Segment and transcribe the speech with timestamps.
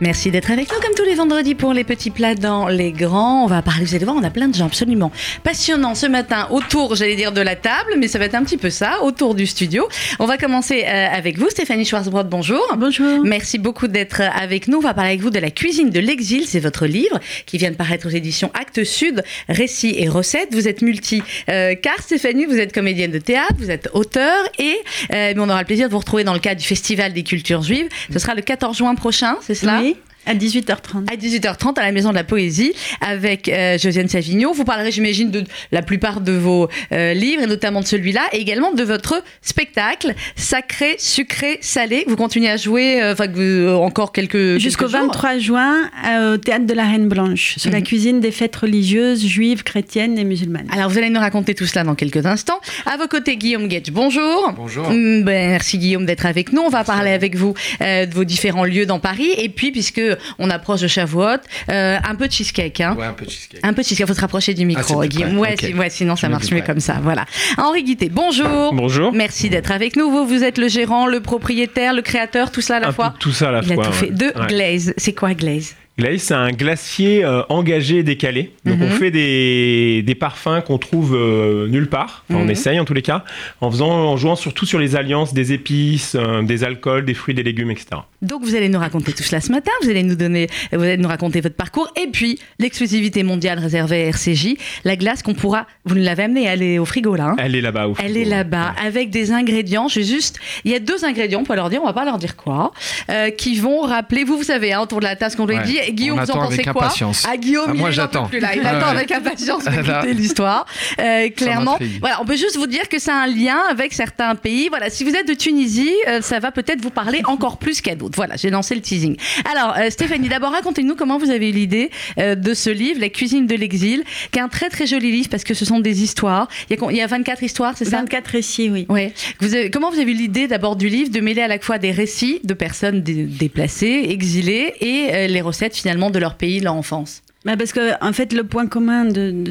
[0.00, 3.44] Merci d'être avec nous comme tous les vendredis pour les petits plats dans les grands.
[3.44, 5.12] On va parler, vous allez voir, on a plein de gens absolument
[5.44, 8.56] passionnants ce matin autour, j'allais dire, de la table, mais ça va être un petit
[8.56, 9.88] peu ça, autour du studio.
[10.18, 12.66] On va commencer euh, avec vous, Stéphanie Schwarzbrod, bonjour.
[12.76, 13.24] Bonjour.
[13.24, 14.78] Merci beaucoup d'être avec nous.
[14.78, 17.70] On va parler avec vous de la cuisine de l'exil, c'est votre livre qui vient
[17.70, 20.48] de paraître aux éditions Actes Sud, récits et recettes.
[20.52, 24.76] Vous êtes multi, euh, car Stéphanie, vous êtes comédienne de théâtre, vous êtes auteur et
[25.12, 27.62] euh, on aura le plaisir de vous retrouver dans le cadre du Festival des cultures
[27.62, 27.88] juives.
[28.12, 29.80] Ce sera le 14 juin prochain, c'est cela?
[29.80, 29.93] Oui,
[30.26, 31.10] à 18h30.
[31.12, 34.52] à 18h30 à la Maison de la Poésie avec euh, Josiane Savigno.
[34.52, 38.38] Vous parlerez, j'imagine, de la plupart de vos euh, livres et notamment de celui-là et
[38.40, 42.04] également de votre spectacle Sacré, Sucré, Salé.
[42.08, 45.06] Vous continuez à jouer euh, vous- encore quelques Jusqu'au quelques jours.
[45.12, 47.84] 23 juin euh, au théâtre de la Reine Blanche, sur la Mhm.
[47.84, 50.68] cuisine des fêtes religieuses juives, chrétiennes et musulmanes.
[50.72, 52.60] Alors vous allez nous raconter tout cela dans quelques instants.
[52.86, 54.52] À vos côtés, Guillaume Guetch, bonjour.
[54.56, 54.88] Bonjour.
[54.90, 56.62] Mm, ben, merci Guillaume d'être avec nous.
[56.62, 59.30] On va parler avec vous euh, de vos différents lieux dans Paris.
[59.36, 60.00] Et puis, puisque
[60.38, 61.24] on approche de Shavuot,
[61.70, 62.80] euh, un peu de cheesecake.
[62.80, 62.94] Hein.
[62.98, 63.60] Ouais, un peu de cheesecake.
[63.62, 65.30] Un peu de cheesecake, faut se rapprocher du Ah, micro, Guillaume.
[65.38, 65.50] près.
[65.50, 66.98] Ouais, si- ouais, sinon ça marche mieux comme ça.
[67.02, 67.24] Voilà.
[67.58, 68.72] Henri Guité, bonjour.
[68.74, 69.12] Bonjour.
[69.12, 70.10] Merci d'être avec nous.
[70.10, 73.10] Vous, vous êtes le gérant, le propriétaire, le créateur, tout ça à la Un fois.
[73.10, 73.84] peu tout ça à la Il a fois.
[73.86, 74.10] tout fait.
[74.10, 74.46] De Ouais.
[74.48, 74.94] Glaze.
[74.96, 78.52] C'est quoi Glaze Glaze, c'est un glacier euh, engagé et décalé.
[78.64, 78.82] Donc Mhm.
[78.82, 82.24] on fait des, des parfums qu'on trouve euh, nulle part.
[82.28, 82.46] Enfin, Mhm.
[82.46, 83.22] On essaye en tous les cas,
[83.60, 87.34] en faisant, en jouant surtout sur les alliances des épices, euh, des alcools, des fruits,
[87.34, 87.86] des légumes, etc.
[88.22, 89.70] Donc vous allez nous raconter tout cela ce matin.
[89.82, 94.02] Vous allez nous donner, vous allez nous raconter votre parcours et puis l'exclusivité mondiale réservée
[94.02, 95.66] à RCJ, la glace qu'on pourra.
[95.84, 97.26] Vous nous l'avez amenée, elle est au frigo là.
[97.28, 97.86] hein Elle est là-bas.
[97.86, 98.20] au Elle frigo.
[98.20, 99.86] est là-bas avec des ingrédients.
[99.86, 102.18] Je juste, il y a deux ingrédients, on peut leur dire, on va pas leur
[102.18, 102.72] dire quoi,
[103.10, 104.24] euh, qui vont rappeler.
[104.24, 105.62] Vous, vous savez, hein, autour de la tasse qu'on lui Ouais.
[105.62, 105.78] dit.
[105.90, 107.24] Guillaume, On vous en attend pensez avec quoi impatience.
[107.28, 108.26] Ah Guillaume, Ah, il moi, j'attends.
[108.26, 108.54] plus, là.
[108.54, 108.96] Il Ouais, attend ouais.
[108.96, 110.04] avec impatience Là.
[110.06, 110.66] l'histoire.
[111.00, 114.68] Euh, clairement, voilà, on peut juste vous dire que a un lien avec certains pays.
[114.68, 117.94] Voilà, si vous êtes de Tunisie, euh, ça va peut-être vous parler encore plus qu'à
[117.94, 118.16] d'autres.
[118.16, 119.16] Voilà, j'ai lancé le teasing.
[119.50, 123.08] Alors, euh, Stéphanie, d'abord racontez-nous comment vous avez eu l'idée euh, de ce livre, La
[123.08, 126.02] cuisine de l'exil, qui est un très très joli livre parce que ce sont des
[126.02, 126.48] histoires.
[126.70, 128.86] Il y a, con- il y a 24 histoires, c'est ça 24 récits, oui.
[128.88, 129.12] Ouais.
[129.40, 131.78] Vous avez- comment vous avez eu l'idée d'abord du livre de mêler à la fois
[131.78, 136.58] des récits de personnes dé- déplacées, exilées et euh, les recettes finalement de leur pays,
[136.60, 137.22] de leur enfance?
[137.44, 139.44] Bah, parce que, en fait, le point commun de.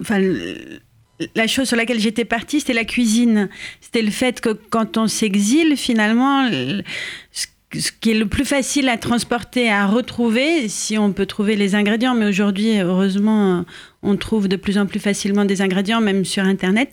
[0.00, 0.20] enfin,
[1.34, 3.48] la chose sur laquelle j'étais partie, c'était la cuisine.
[3.80, 6.82] C'était le fait que quand on s'exile, finalement, le-
[7.32, 11.56] ce ce qui est le plus facile à transporter, à retrouver, si on peut trouver
[11.56, 13.64] les ingrédients, mais aujourd'hui, heureusement,
[14.06, 16.88] on trouve de plus en plus facilement des ingrédients, même sur Internet,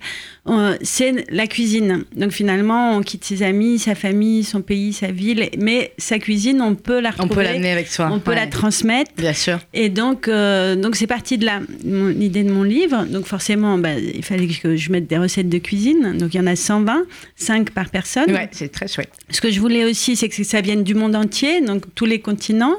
[0.47, 2.03] euh, c'est la cuisine.
[2.15, 6.61] Donc finalement, on quitte ses amis, sa famille, son pays, sa ville, mais sa cuisine,
[6.61, 7.35] on peut la On retrouver.
[7.35, 8.09] peut l'amener avec soi.
[8.11, 9.11] On peut la transmettre.
[9.17, 9.59] Bien sûr.
[9.73, 13.05] Et donc, euh, donc c'est parti de là, l'idée de mon livre.
[13.05, 16.17] Donc forcément, bah, il fallait que je mette des recettes de cuisine.
[16.17, 17.03] Donc il y en a 120,
[17.35, 18.31] 5 par personne.
[18.31, 19.09] Ouais, c'est très chouette.
[19.29, 22.19] Ce que je voulais aussi, c'est que ça vienne du monde entier, donc tous les
[22.19, 22.75] continents,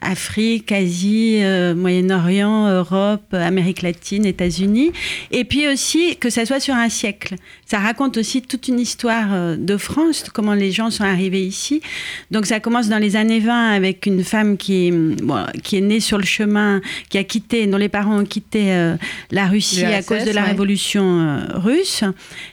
[0.00, 4.92] Afrique, Asie, euh, Moyen-Orient, Europe, Amérique latine, États-Unis,
[5.30, 7.36] et puis aussi que ça soit sur un siècle.
[7.66, 11.80] Ça raconte aussi toute une histoire euh, de France, comment les gens sont arrivés ici.
[12.30, 15.80] Donc ça commence dans les années 20 avec une femme qui, est, bon, qui est
[15.80, 18.96] née sur le chemin, qui a quitté, dont les parents ont quitté euh,
[19.30, 20.48] la Russie à cause de la ouais.
[20.48, 22.04] révolution euh, russe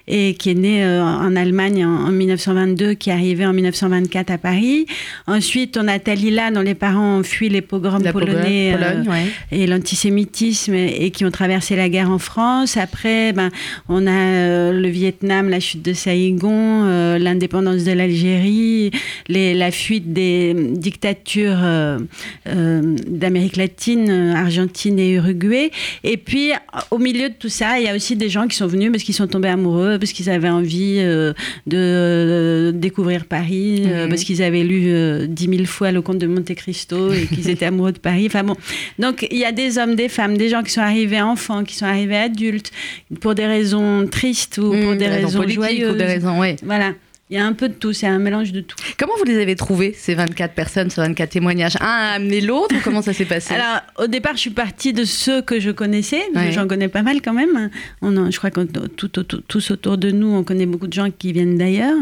[0.07, 4.31] et qui est née euh, en Allemagne en, en 1922, qui est arrivée en 1924
[4.31, 4.85] à Paris.
[5.27, 9.09] Ensuite, on a Talila, dont les parents ont fui les pogroms La polonais Pologne, Pologne,
[9.09, 9.57] ouais.
[9.57, 12.77] et l'antisémitisme et, et qui ont traversé la guerre en France.
[12.77, 13.49] Après, ben,
[13.89, 18.91] on a euh, le Vietnam, la chute de Saïgon, euh, l'indépendance de l'Algérie,
[19.27, 21.99] la fuite des dictatures euh,
[22.47, 25.71] euh, d'Amérique latine, euh, Argentine et Uruguay.
[26.03, 26.51] Et puis,
[26.91, 29.03] au milieu de tout ça, il y a aussi des gens qui sont venus parce
[29.03, 31.33] qu'ils sont tombés amoureux, parce qu'ils avaient envie euh,
[31.67, 36.19] de euh, découvrir Paris, euh, parce qu'ils avaient lu euh, dix mille fois le conte
[36.19, 38.25] de Monte Cristo et qu'ils étaient amoureux de Paris.
[38.27, 38.55] Enfin bon,
[38.99, 41.75] donc il y a des hommes, des femmes, des gens qui sont arrivés enfants, qui
[41.75, 42.71] sont arrivés adultes,
[43.19, 45.93] pour des raisons tristes ou pour Mmh, des raisons, politiques joyeuses.
[45.93, 46.55] ou des raisons, ouais.
[46.63, 46.91] Voilà.
[47.31, 48.75] Il y a un peu de tout, c'est un mélange de tout.
[48.99, 52.75] Comment vous les avez trouvés, ces 24 personnes, ces 24 témoignages Un a amené l'autre
[52.83, 56.21] comment ça s'est passé Alors, au départ, je suis partie de ceux que je connaissais.
[56.35, 56.51] Ouais.
[56.51, 57.69] J'en connais pas mal quand même.
[58.01, 61.09] On en- je crois que tout, tous autour de nous, on connaît beaucoup de gens
[61.09, 61.95] qui viennent d'ailleurs.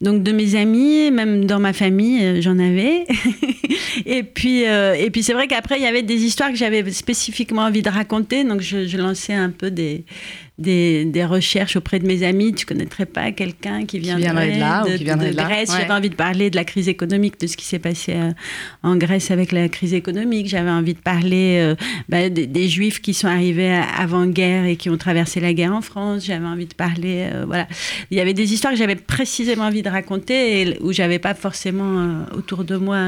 [0.00, 3.06] Donc, de mes amis, même dans ma famille, euh, j'en avais.
[4.06, 6.88] et puis, euh, et puis c'est vrai qu'après, il y avait des histoires que j'avais
[6.92, 8.44] spécifiquement envie de raconter.
[8.44, 10.04] Donc, je, je lançais un peu des,
[10.60, 12.54] des, des recherches auprès de mes amis.
[12.54, 15.70] Tu connaîtrais pas quelqu'un qui viendrait, viendrait de là ou qui viendrait de là, Grèce
[15.70, 15.76] ouais.
[15.80, 18.30] J'avais envie de parler de la crise économique, de ce qui s'est passé euh,
[18.82, 20.48] en Grèce avec la crise économique.
[20.48, 21.74] J'avais envie de parler euh,
[22.08, 25.74] bah, des, des Juifs qui sont arrivés à- avant-guerre et qui ont traversé la guerre
[25.74, 26.24] en France.
[26.26, 27.66] J'avais envie de parler, euh, voilà.
[28.10, 31.34] Il y avait des histoires que j'avais précisément envie de raconter et où j'avais pas
[31.34, 32.98] forcément euh, autour de moi.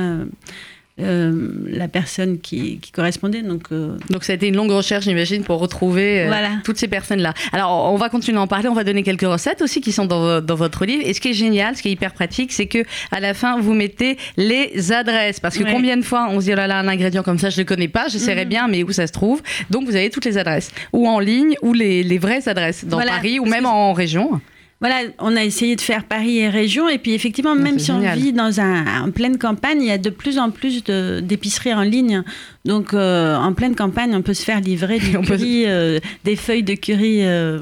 [1.00, 3.42] Euh, la personne qui, correspondait.
[3.42, 6.28] Donc, donc ça a été une longue recherche, j'imagine, pour retrouver
[6.64, 7.34] toutes ces personnes-là.
[7.52, 10.06] Alors on va continuer à en parler, on va donner quelques recettes aussi qui sont
[10.06, 11.02] dans, dans votre livre.
[11.06, 13.58] Et ce qui est génial, ce qui est hyper pratique, c'est que à la fin,
[13.60, 15.40] vous mettez les adresses.
[15.40, 17.50] Parce que combien de fois on se dit, oh là là, un ingrédient comme ça,
[17.50, 18.48] je ne le connais pas, j'essaierai mhm.
[18.48, 19.42] bien, mais où ça se trouve?
[19.70, 22.98] Donc vous avez toutes les adresses, ou en ligne, ou les, les vraies adresses, dans
[22.98, 24.40] Paris, ou même en région.
[24.82, 28.00] Voilà, on a essayé de faire Paris et région, et puis effectivement, même si on
[28.00, 31.82] vit dans un, en pleine campagne, il y a de plus en plus d'épiceries en
[31.82, 32.24] ligne.
[32.64, 36.64] Donc, euh, en pleine campagne, on peut se faire livrer du curry, euh, des feuilles
[36.64, 37.24] de curry.
[37.24, 37.60] Euh,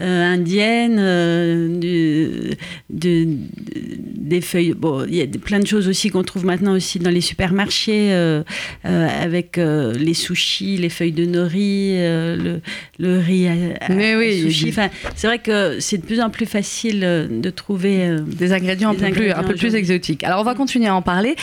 [0.00, 2.52] euh, indienne, euh,
[2.88, 4.74] des feuilles.
[4.74, 8.12] Bon, il y a plein de choses aussi qu'on trouve maintenant aussi dans les supermarchés,
[8.12, 8.42] euh,
[8.84, 12.60] avec les sushis, les feuilles de nori, le,
[12.98, 13.54] le, riz à,
[13.90, 14.68] oui, sushi.
[14.68, 18.94] Enfin, c'est vrai que c'est de plus en plus facile de trouver des ingrédients, un,
[18.94, 20.22] peu plus, un peu plus exotiques.
[20.22, 21.34] Alors, on va continuer à en parler.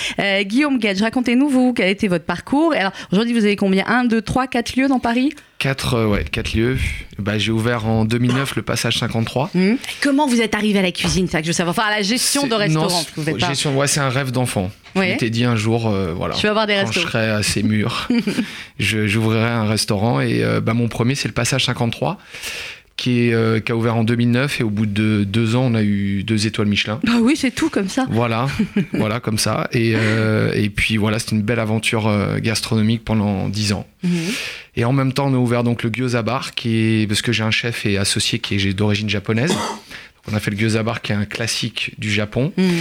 [0.44, 2.74] Guillaume Gage, racontez-nous, vous, quel a été votre parcours?
[2.74, 3.84] Alors, aujourd'hui, vous avez combien?
[3.86, 5.34] 1, 2, 3, 4 lieux dans Paris?
[5.66, 6.78] Quatre, euh, ouais, quatre lieux.
[7.18, 9.50] Bah, j'ai ouvert en 2009 le passage 53.
[9.56, 9.72] Mmh.
[10.00, 11.76] Comment vous êtes arrivé à la cuisine ça que je veux savoir.
[11.76, 13.04] Enfin, à la gestion de restaurant.
[13.18, 14.70] Non, gestion, ouais, c'est un rêve d'enfant.
[14.94, 17.64] Je m'étais dit un jour, euh, voilà, je vais avoir des quand je serai assez
[17.64, 18.08] mûr,
[18.80, 20.22] j'ouvrirai un restaurant.
[20.22, 22.20] Et euh, bah, mon premier, c'est le passage 53
[23.06, 25.84] qui, est, qui a ouvert en 2009 et au bout de deux ans, on a
[25.84, 27.00] eu deux étoiles Michelin.
[27.04, 28.08] Bah oui, c'est tout comme ça.
[28.10, 28.48] Voilà,
[28.94, 29.68] voilà comme ça.
[29.74, 29.94] Et,
[30.56, 33.86] et puis voilà, c'était une belle aventure gastronomique pendant dix ans.
[34.02, 34.10] Mmh.
[34.76, 37.32] Et en même temps, on a ouvert donc le gyoza bar, qui est, parce que
[37.32, 39.56] j'ai un chef et associé qui est d'origine japonaise.
[40.32, 42.52] On a fait le gyoza bar qui est un classique du Japon.
[42.58, 42.74] Mhm.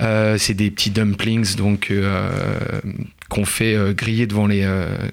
[0.00, 2.30] Euh, c'est des petits dumplings donc euh,
[3.28, 4.66] qu'on fait euh, griller devant les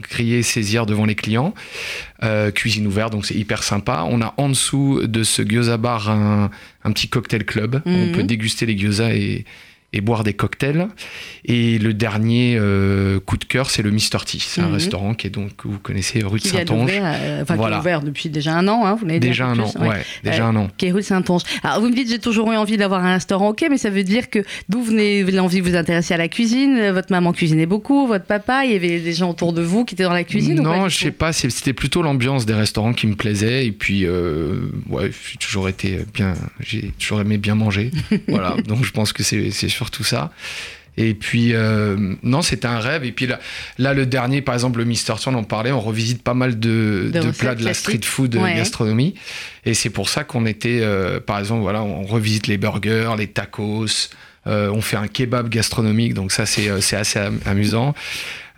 [0.10, 1.54] griller et saisir devant les clients.
[2.54, 4.06] cuisine ouverte donc c'est hyper sympa.
[4.08, 6.50] On a en dessous de ce gyoza bar un,
[6.94, 7.82] petit cocktail club.
[7.86, 8.12] On mhm.
[8.12, 9.46] peut déguster les gyoza et
[9.92, 10.88] et boire des cocktails.
[11.46, 14.38] Et le dernier euh, coup de cœur, c'est le Mister T.
[14.40, 14.74] C'est un mhm.
[14.74, 16.92] restaurant qui est donc, vous connaissez, rue de Saint-Onge.
[16.94, 18.86] Euh, enfin, qui est ouvert depuis déjà un an.
[18.86, 20.04] Hein, vous déjà un an, ouais.
[20.24, 20.68] déjà un an.
[20.78, 21.42] Qui est rue de Saint-Onge.
[21.64, 24.04] Alors, vous me dites, j'ai toujours eu envie d'avoir un restaurant, ok, mais ça veut
[24.04, 24.40] dire que
[24.70, 26.92] d'où venez l'envie de vous intéresser à la cuisine?
[26.92, 29.96] Votre maman cuisinait beaucoup, votre papa, il y avait des gens autour de vous qui
[29.96, 33.16] étaient dans la cuisine Non, je sais pas, c'était plutôt l'ambiance des restaurants qui me
[33.16, 33.66] plaisait.
[33.66, 37.92] Et puis, euh, ouais, j'ai toujours été bien, j'ai toujours aimé bien manger.
[38.28, 40.32] voilà, donc je pense que c'est surtout ça.
[40.98, 43.06] Et puis, euh, non, c'était un rêve.
[43.06, 43.40] Et puis là,
[43.78, 47.10] là, le dernier, par exemple, le Mister Turn, on parlait, on revisite pas mal de,
[47.38, 49.16] plats de la street food gastronomie.
[49.66, 53.28] Et c'est pour ça qu'on était, euh, par exemple, voilà, on revisite les burgers, les
[53.28, 54.10] tacos.
[54.48, 57.96] Euh, on fait un kebab gastronomique, donc ça, c'est assez amusant.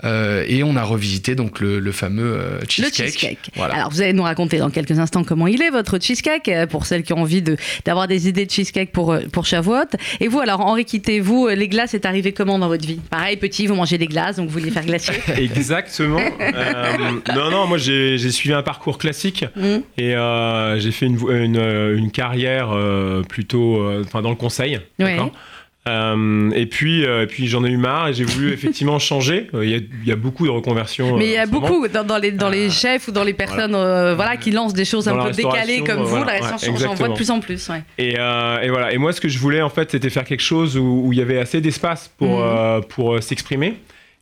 [0.03, 3.51] Euh, et on a revisité donc le, fameux euh, cheesecake.
[3.59, 6.85] Alors vous allez nous raconter dans quelques instants comment il est votre cheesecake euh, pour
[6.85, 7.43] celles qui ont envie
[7.85, 9.97] d'avoir des idées de cheesecake pour pour Shavuot.
[10.19, 12.99] Et vous alors Henri quittez vous les glaces est arrivé comment dans votre vie?
[13.09, 15.15] Pareil petit vous mangez des glaces donc vous voulez faire glacier.
[15.37, 16.21] Exactement.
[17.35, 19.77] non non moi j'ai suivi un parcours classique mmh.
[19.97, 20.15] et
[20.77, 21.19] j'ai fait une,
[21.57, 22.75] une, carrière
[23.27, 24.79] plutôt enfin dans le conseil.
[25.89, 29.47] Euh, et puis, euh, puis j'en ai eu marre et j'ai voulu effectivement changer.
[29.53, 31.17] Euh, il y, a, beaucoup de reconversions.
[31.17, 34.37] Mais il y a beaucoup dans, les, dans les chefs ou dans les personnes voilà.
[34.37, 36.23] qui lancent des choses un peu décalées comme vous.
[36.23, 37.69] La restauration, j'en vois de plus en plus.
[37.97, 38.91] Et, et, voilà.
[38.91, 41.21] Et moi, ce que je voulais en fait, c'était faire quelque chose où, il y
[41.21, 42.81] avait assez d'espace pour, mmh.
[42.89, 43.75] pour s'exprimer.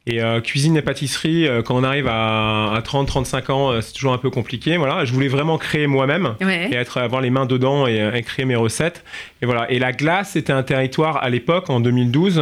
[0.10, 4.12] Et euh, cuisine et pâtisserie, euh, quand on arrive à, 30-35 ans, euh, c'est toujours
[4.12, 4.76] un peu compliqué.
[4.78, 8.56] Voilà, je voulais vraiment créer moi-même et être, avoir les mains dedans et, créer mes
[8.56, 9.04] recettes.
[9.44, 9.70] Et voilà.
[9.72, 12.42] Et la glace, c'était un territoire à l'époque, en 2012,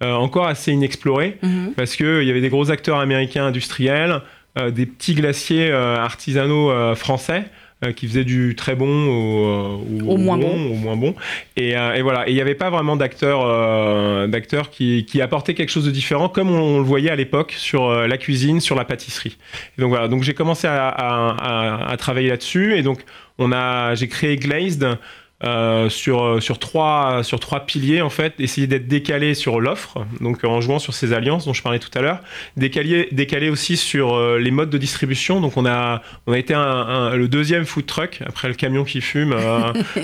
[0.00, 1.72] encore assez inexploré mhm.
[1.76, 4.22] parce qu'il y avait des gros acteurs américains industriels,
[4.70, 7.44] des petits glaciers artisanaux français.
[7.84, 11.14] Euh, qui faisait du très bon au, au, moins bon, au moins bon.
[11.56, 12.26] Et, euh, et voilà.
[12.26, 15.92] Et il n'y avait pas vraiment d'acteurs, euh, d'acteurs qui, qui apportaient quelque chose de
[15.92, 19.36] différent, comme on, le voyait à l'époque sur la cuisine, sur la pâtisserie.
[19.76, 20.08] Et donc voilà.
[20.08, 22.76] Donc j'ai commencé à, à, à, travailler là-dessus.
[22.76, 23.04] Et donc
[23.38, 24.98] on a, j'ai créé Glazed.
[25.44, 30.04] Euh, sur, euh, sur, trois, sur trois piliers, en fait, essayer d'être décalé sur l'offre,
[30.20, 32.18] donc en jouant sur ces alliances dont je parlais tout à l'heure,
[32.56, 35.40] décalé, décalé aussi sur euh, les modes de distribution.
[35.40, 39.00] Donc on a, on a été un, le deuxième food truck, après le camion qui
[39.00, 39.30] fume.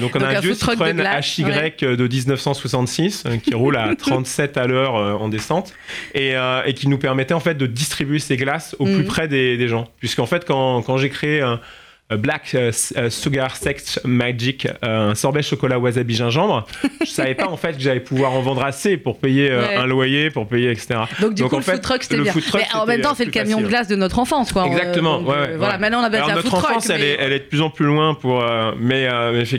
[0.00, 1.42] donc on a un, vieux Citroën HY
[1.82, 5.74] de 1966 qui roule à 37 à l'heure en descente
[6.14, 6.32] et,
[6.64, 9.04] et, qui nous permettait en fait de distribuer ces glaces au plus mm.
[9.04, 9.86] près des, des gens.
[9.98, 11.42] Puisqu'en fait, quand, quand j'ai créé
[12.16, 12.56] Black
[13.10, 16.66] Sugar Sex Magic, un sorbet chocolat wasabi gingembre.
[17.02, 20.30] je savais pas en fait que j'allais pouvoir en vendre assez pour payer un loyer,
[20.30, 21.00] pour payer etc.
[21.20, 22.32] Donc du coup en le fait, food truck c'était bien.
[22.54, 24.66] mais en même temps c'est le camion de glace de notre enfance quoi.
[24.66, 25.20] Exactement.
[25.20, 27.84] voilà maintenant on a Alors, notre enfance elle, est, elle est de plus en plus
[27.84, 28.42] loin pour
[28.80, 29.06] mais,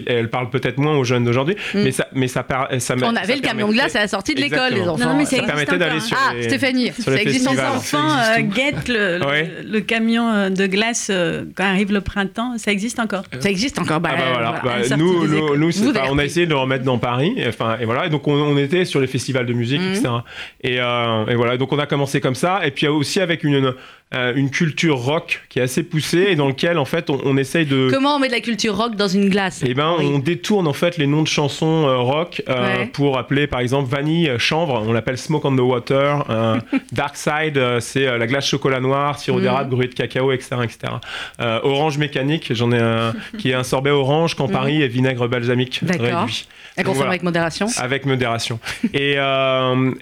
[0.07, 1.55] elle parle peut-être moins aux jeunes d'aujourd'hui.
[1.75, 1.83] Mm.
[1.83, 2.45] Mais ça mais ça,
[2.79, 5.05] ça on avait le camion de glace à la sortie de l'école les enfants.
[5.05, 8.07] Non, mais ça permettait d'aller sur ah Stéphanie ça existe les enfants
[8.39, 11.11] guettent le camion de glace
[11.55, 13.23] quand arrive le printemps ça existe encore.
[13.39, 13.99] Ça existe encore.
[13.99, 14.61] Bah, ah bah voilà.
[14.63, 15.71] Bah, nous, nous,
[16.09, 17.35] on a essayé de le remettre dans Paris.
[17.47, 18.05] Enfin, et voilà.
[18.05, 20.07] Et donc, on, était sur les festivals de musique, etc.
[20.07, 20.21] Mhm.
[20.61, 21.57] Et, euh, et, voilà.
[21.57, 22.65] Donc, on a commencé comme ça.
[22.65, 23.73] Et puis aussi avec une,
[24.15, 27.67] euh, une culture rock qui est assez poussée et dans lequel en fait on, essaye
[27.67, 29.61] de comment on met de la culture rock dans une glace?
[29.63, 33.45] Eh ben on détourne en fait les noms de chansons euh, rock euh, pour appeler
[33.45, 34.83] par exemple vanille chanvre.
[34.83, 36.25] On l'appelle smoke on the water
[36.91, 39.41] dark side c'est la glace chocolat noir sirop mm.
[39.41, 40.93] d'érable gruyère de cacao etc etc
[41.37, 44.51] orange mécanique j'en ai un qui est un sorbet orange quand mm.
[44.51, 46.47] Paris est vinaigre balsamique réduit.
[46.77, 47.67] À consommer avec modération?
[47.77, 48.59] Avec modération.
[48.93, 49.17] Et,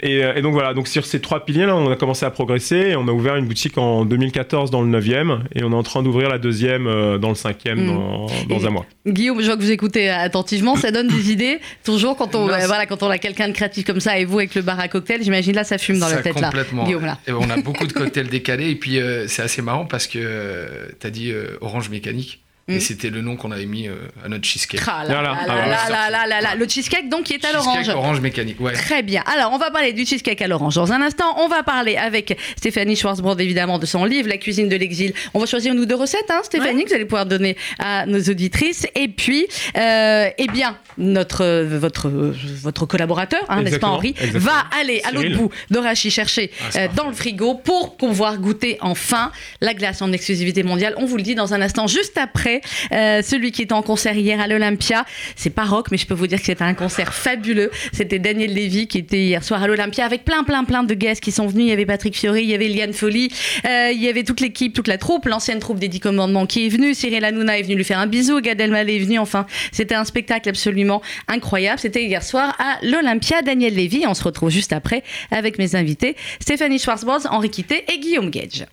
[0.01, 0.73] et, et donc voilà.
[0.73, 3.35] Donc sur ces trois piliers là on a commencé à progresser et on a ouvert
[3.35, 6.37] une boutique en en 2014 dans le 9e et on est en train d'ouvrir la
[6.37, 8.47] deuxième euh, dans le 5e mm.
[8.47, 8.85] dans, un mois.
[9.05, 11.59] Guillaume, je vois que vous écoutez attentivement, ça donne des idées.
[11.83, 14.55] Toujours quand on, voilà, quand on a quelqu'un de créatif comme ça et vous avec
[14.55, 16.51] le bar à cocktail, j'imagine là ça fume dans la tête là.
[16.85, 17.17] Guillaume, là.
[17.27, 20.19] Et on a beaucoup de cocktails décalés et puis euh, c'est assez marrant parce que
[20.21, 22.43] euh, tu as dit orange mécanique.
[22.69, 22.79] Et mm.
[22.81, 23.95] c'était le nom qu'on avait mis euh,
[24.25, 24.81] à notre cheesecake.
[24.85, 27.77] Ah là, là, là, le cheesecake donc qui est à l'orange.
[27.77, 28.73] Cheesecake orange mécanique, ouais.
[28.73, 29.23] Très bien.
[29.25, 31.35] Alors on va parler du cheesecake à l'orange dans un instant.
[31.37, 35.13] On va parler avec Stéphanie Schwarzbrod évidemment de son livre La cuisine de l'exil.
[35.33, 38.05] On va choisir une ou deux recettes, hein, Stéphanie, que vous allez pouvoir donner à
[38.05, 38.85] nos auditrices.
[38.95, 39.47] Et puis,
[39.77, 45.37] euh, eh bien, notre votre votre collaborateur, hein, n'est-ce pas Henri, va aller à l'autre
[45.37, 49.31] bout d'Orachi chercher ah, euh, dans le frigo pour pouvoir goûter enfin
[49.61, 50.95] la glace en exclusivité mondiale.
[50.97, 52.56] On vous le dit dans un instant, juste après
[52.91, 56.13] euh, celui qui était en concert hier à l'Olympia, c'est pas rock, mais je peux
[56.13, 57.71] vous dire que c'était un concert fabuleux.
[57.93, 61.21] C'était Daniel Lévy qui était hier soir à l'Olympia avec plein, plein, plein de guests
[61.21, 61.65] qui sont venus.
[61.65, 63.29] Il y avait Patrick Fiori, il y avait Liane Folly,
[63.65, 66.65] euh, il y avait toute l'équipe, toute la troupe, l'ancienne troupe des Dix Commandements qui
[66.65, 66.93] est venue.
[66.93, 68.41] Cyril Hanouna est venu lui faire un bisou.
[68.41, 69.19] Gad Elmaleh est venu.
[69.19, 71.79] Enfin, c'était un spectacle absolument incroyable.
[71.79, 73.41] C'était hier soir à l'Olympia.
[73.41, 74.05] Daniel Lévy.
[74.07, 78.65] On se retrouve juste après avec mes invités Stéphanie Schwarzbos, Henri Quitté et Guillaume Gage.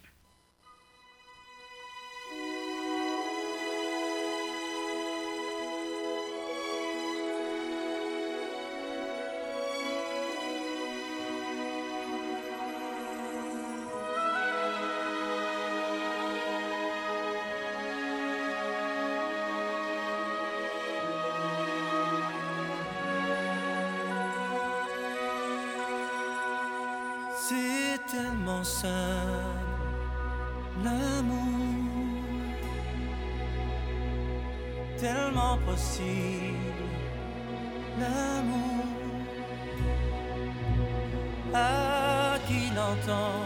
[41.54, 43.40] à qui l'entend.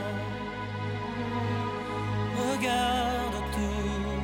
[2.37, 4.23] Regarde autour,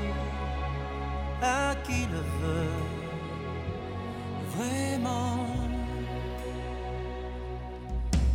[1.42, 2.82] à qui le veut
[4.56, 5.46] vraiment.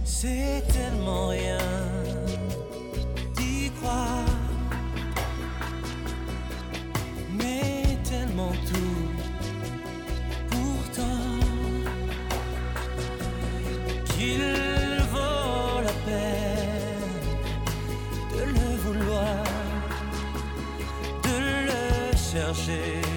[0.03, 1.88] C'est tellement rien.
[22.53, 23.08] chercher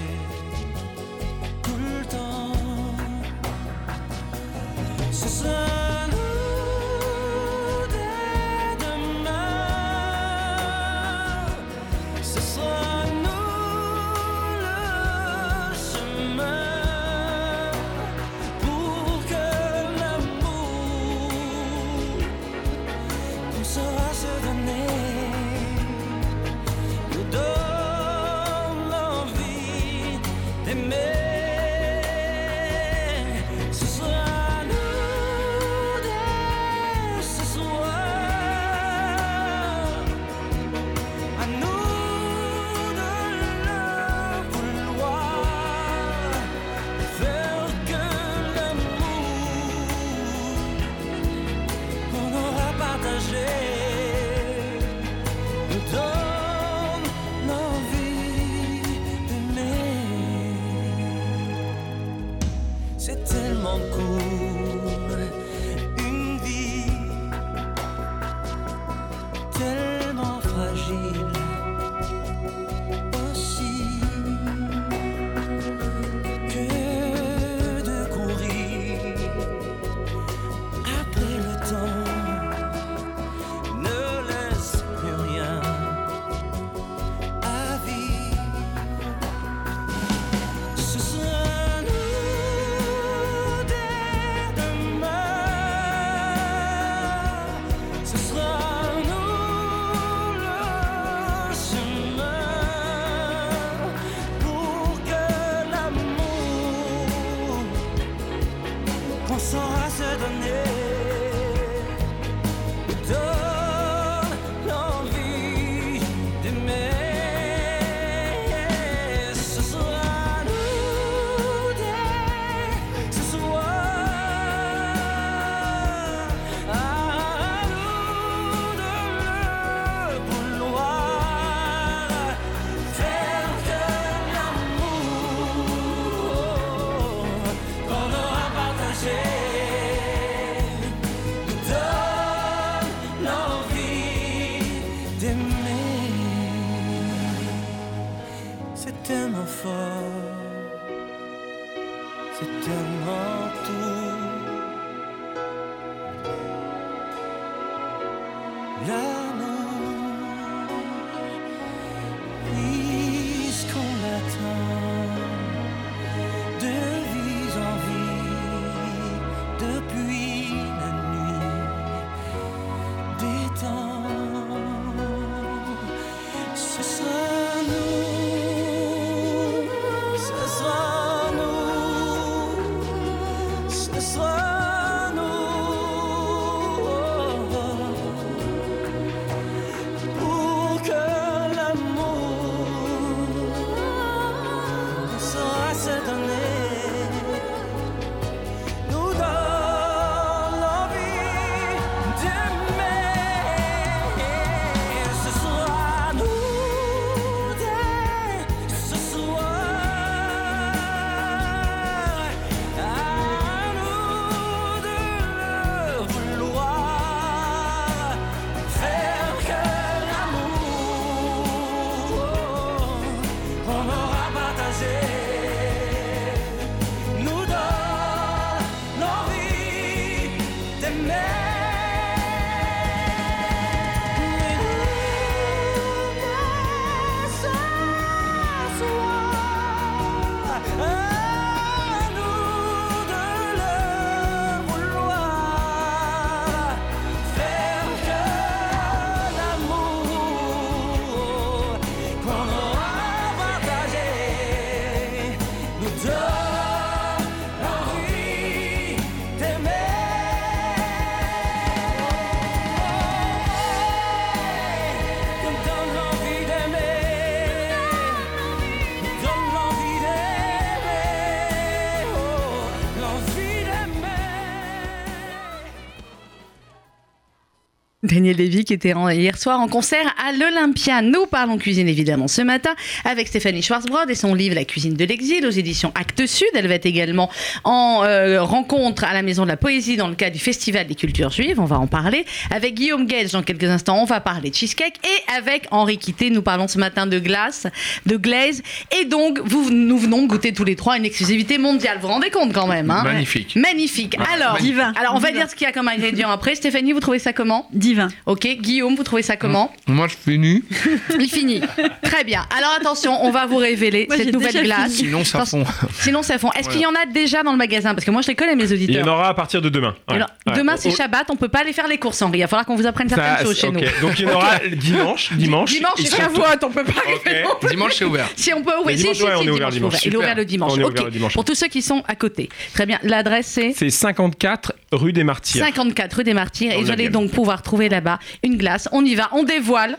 [278.04, 281.02] Daniel Lévy qui était hier soir en concert à l'Olympia.
[281.02, 285.04] Nous parlons cuisine évidemment ce matin avec Stéphanie Schwarzbrod et son livre La cuisine de
[285.04, 286.48] l'exil aux éditions Actes Sud.
[286.54, 287.30] Elle va être également
[287.62, 290.96] en euh, rencontre à la Maison de la Poésie dans le cadre du Festival des
[290.96, 291.60] cultures juives.
[291.60, 292.24] On va en parler.
[292.50, 294.96] Avec Guillaume Gage dans quelques instants, on va parler de cheesecake.
[295.04, 297.68] Et avec Henri Quitté, nous parlons ce matin de glace,
[298.06, 298.62] de glaze.
[299.00, 301.98] Et donc, vous, nous venons goûter tous les trois une exclusivité mondiale.
[302.00, 303.04] Vous vous rendez compte quand même hein?
[303.04, 303.54] Magnifique.
[303.54, 304.16] Magnifique.
[304.34, 304.92] Alors, Divin.
[304.96, 305.42] alors on va Divin.
[305.42, 306.56] dire ce qu'il y a comme ingrédient après.
[306.56, 307.68] Stéphanie, vous trouvez ça comment?
[307.72, 307.91] Divin.
[308.26, 310.62] Ok, Guillaume, vous trouvez ça comment Moi, je finis.
[311.18, 311.60] Il finit.
[312.02, 312.44] Très bien.
[312.56, 314.92] Alors attention, on va vous révéler Moi, cette nouvelle glace.
[314.94, 315.08] fini.
[315.08, 315.64] Sinon, ça fond.
[316.00, 316.50] Sinon, ça fond.
[316.52, 318.56] Est-ce qu'il y en a déjà dans le magasin Parce que moi, je les connais,
[318.56, 319.06] mes Il y auditeurs.
[319.06, 319.94] en aura à partir de demain.
[320.08, 320.16] Ouais.
[320.16, 320.54] Alors, Ouais.
[320.56, 322.38] demain, c'est Oh, Shabbat, on peut pas aller faire les courses, Henri.
[322.38, 323.80] Il va falloir qu'on vous apprenne ça- certaines choses chez nous.
[324.00, 325.32] Donc il y en aura dimanche.
[325.32, 325.70] Dimanche.
[325.72, 327.44] Dimanche, c'est Shavuot, on peut pas arriver.
[327.50, 327.68] Ok.
[327.70, 328.28] Dimanche, c'est ouvert.
[328.36, 329.94] Si on peut ouvrir, si, dimanche, si, ouais, si, on est ouvert dimanche.
[330.04, 330.72] Il est ouvert le dimanche.
[330.74, 330.90] On est Ok.
[330.92, 331.32] ouvert le dimanche.
[331.34, 332.48] Pour tous ceux qui sont à côté.
[332.74, 332.98] Très bien.
[333.02, 335.64] L'adresse, c'est C'est 54 rue des Martyrs.
[335.64, 336.72] 54 rue des Martyrs.
[336.72, 338.88] Et vous allez donc pouvoir trouver là-bas une glace.
[338.92, 339.98] On y va, on dévoile.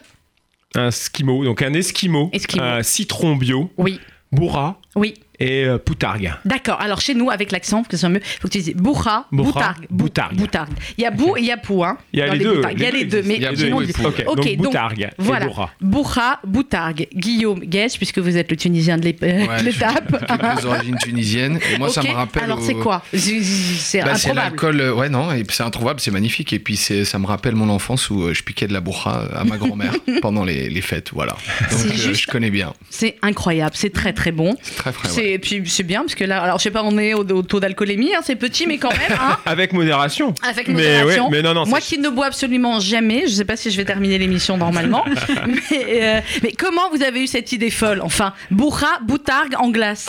[0.75, 2.63] Un skimo, donc un esquimau, Esquimau.
[2.63, 3.99] un citron bio, Oui,
[4.31, 5.13] bourra oui.
[5.39, 6.33] Et euh, poutargue.
[6.45, 6.79] D'accord.
[6.81, 10.03] Alors chez nous, avec l'accent, que c'est mieux, faut que tu dises bourra, boutargue, bou-
[10.05, 10.35] boutargue.
[10.37, 10.73] boutargue.
[10.97, 11.97] Il y a bou et il y a pou, hein.
[12.13, 12.61] Il y a les deux.
[12.71, 13.35] Il y a les les deux mais existent.
[13.35, 14.05] Il y a sinon, on dit- pou.
[14.07, 15.45] Ok, Ok, donc donc, boutargue Voilà.
[15.81, 16.39] bourra.
[16.45, 17.07] Boutargue.
[17.15, 19.13] Guillaume Guèche, puisque vous êtes le Tunisien de Ouais,
[19.63, 20.25] l'étape.
[20.29, 21.59] J'ai des origines tunisiennes.
[21.73, 22.43] Et moi, ça me rappelle.
[22.43, 23.03] Alors au- c'est quoi?
[23.13, 26.53] C'est Bah, c'est l'alcool, euh, ouais non, et c'est introuvable, c'est magnifique.
[26.53, 29.23] Et puis c'est, ça me rappelle mon enfance où euh, je piquais de la bourra
[29.35, 31.35] à ma grand-mère pendant les, les fêtes, voilà.
[31.71, 32.73] Donc euh, je connais bien.
[32.89, 34.55] C'est incroyable, c'est très très bon.
[34.61, 35.09] C'est très frais.
[35.31, 37.41] Et puis c'est bien parce que là, alors je sais pas, on est au, au
[37.43, 39.17] taux d'alcoolémie, hein, c'est petit mais quand même.
[39.19, 40.33] Hein, Avec modération.
[40.47, 41.25] avec Mais modération.
[41.25, 43.77] ouais, mais non, non, Moi qui ne bois absolument jamais, je sais pas si je
[43.77, 45.05] vais terminer l'émission normalement,
[45.71, 50.07] mais, euh, mais comment vous avez eu cette idée folle Enfin, bourra, boutargue en glace?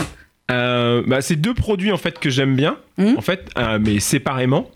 [0.50, 3.16] Euh, bah, c'est deux produits en fait que j'aime bien, Mhm.
[3.16, 4.70] en fait, euh, mais séparément.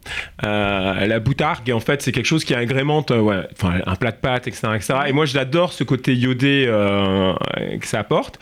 [0.45, 3.43] Euh, la boutargue, en fait, c'est quelque chose qui agrémente, ouais,
[3.87, 4.95] un plat de pâtes, etc., etc.
[5.09, 8.39] Et moi, je l'adore ce côté iodé que ça apporte.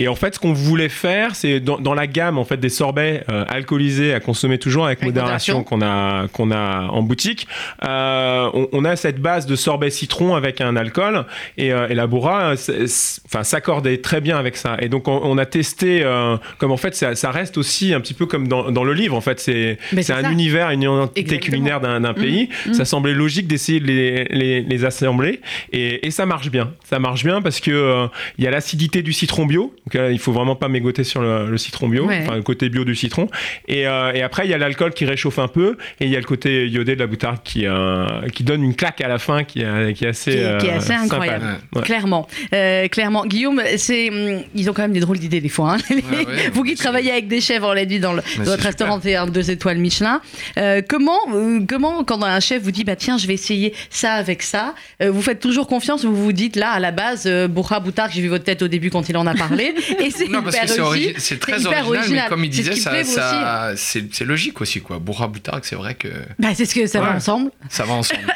[0.00, 2.56] Euh, Et en fait, ce qu'on voulait faire, c'est dans, dans la gamme en fait
[2.58, 7.02] des sorbets euh, alcoolisés à consommer toujours avec, Avec modération qu'on a qu'on a en
[7.02, 7.46] boutique.
[7.86, 11.24] euh, on, on a cette base de sorbet citron avec un alcool
[11.56, 14.76] et, euh, et la Bourra, c'est- enfin, s'accordait très bien avec ça.
[14.80, 18.00] Et donc on, on a testé, euh, comme en fait, ça, ça reste aussi un
[18.00, 19.16] petit peu comme dans, dans le livre.
[19.16, 20.30] En fait, c'est c'est un ça.
[20.30, 21.50] univers, une identité Exactement.
[21.50, 22.48] culinaire d'un d'un pays.
[22.72, 25.40] Ça semblait logique d'essayer de les, les, les assembler
[25.72, 26.72] et, et ça marche bien.
[26.84, 28.06] Ça marche bien parce que euh,
[28.38, 29.74] il y a l'acidité du citron bio.
[29.92, 32.20] Donc euh, il faut vraiment pas mégoter sur le, le citron bio, Ouais.
[32.22, 33.28] enfin le côté bio du citron.
[33.66, 36.16] Et, euh, et après il y a l'alcool qui réchauffe un peu et il y
[36.16, 39.18] a le côté iodé de la boutarde qui euh, qui donne une claque à la
[39.18, 41.02] fin qui, est- qui est assez Qui est- qui est euh, assez sympa.
[41.16, 41.46] incroyable.
[41.74, 41.82] Ouais.
[41.82, 43.26] Clairement, Euh, clairement.
[43.26, 45.74] Guillaume, c'est, hum, ils ont quand même des drôles d'idées des fois.
[45.74, 45.76] hein.
[45.90, 48.50] Ouais, ouais, Vous qui travaillez avec des chefs, on l'a dit dans, le, Mais dans
[48.52, 50.20] votre restaurant c'est un deux étoiles Michelin.
[50.58, 54.12] Euh, comment, euh, comment, quand un chef vous dit, bah tiens, je vais essayer ça
[54.12, 57.24] avec ça, euh, vous faites toujours confiance ou vous vous dites là, à la base,
[57.26, 60.10] euh, Bourra Boutard, j'ai vu votre tête au début quand il en a parlé, et
[60.10, 62.24] c'est Non, parce que c'est, origi- c'est très hyper original, original.
[62.24, 64.98] mais comme il C'est ce disait, ça, c'est, c'est logique aussi, quoi.
[64.98, 68.22] Bourra Boutargue, c'est vrai que Bah, c'est ce que ça va ensemble, ça va ensemble.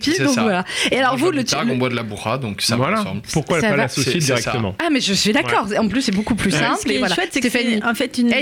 [0.00, 0.42] C'est donc ça.
[0.42, 0.64] voilà.
[0.90, 2.96] Et alors On vous, le Boutargue, on boit de la bourra, donc ça voilà.
[2.96, 3.22] va ensemble.
[3.32, 3.82] Pourquoi Ça pas va.
[3.84, 4.34] l'associer C'est- c'est ça.
[4.40, 5.68] directement Ah, mais je suis d'accord.
[5.78, 6.76] En plus, c'est beaucoup plus simple.
[6.80, 8.32] Ce qui et est chouette, c'est que c'est en fait une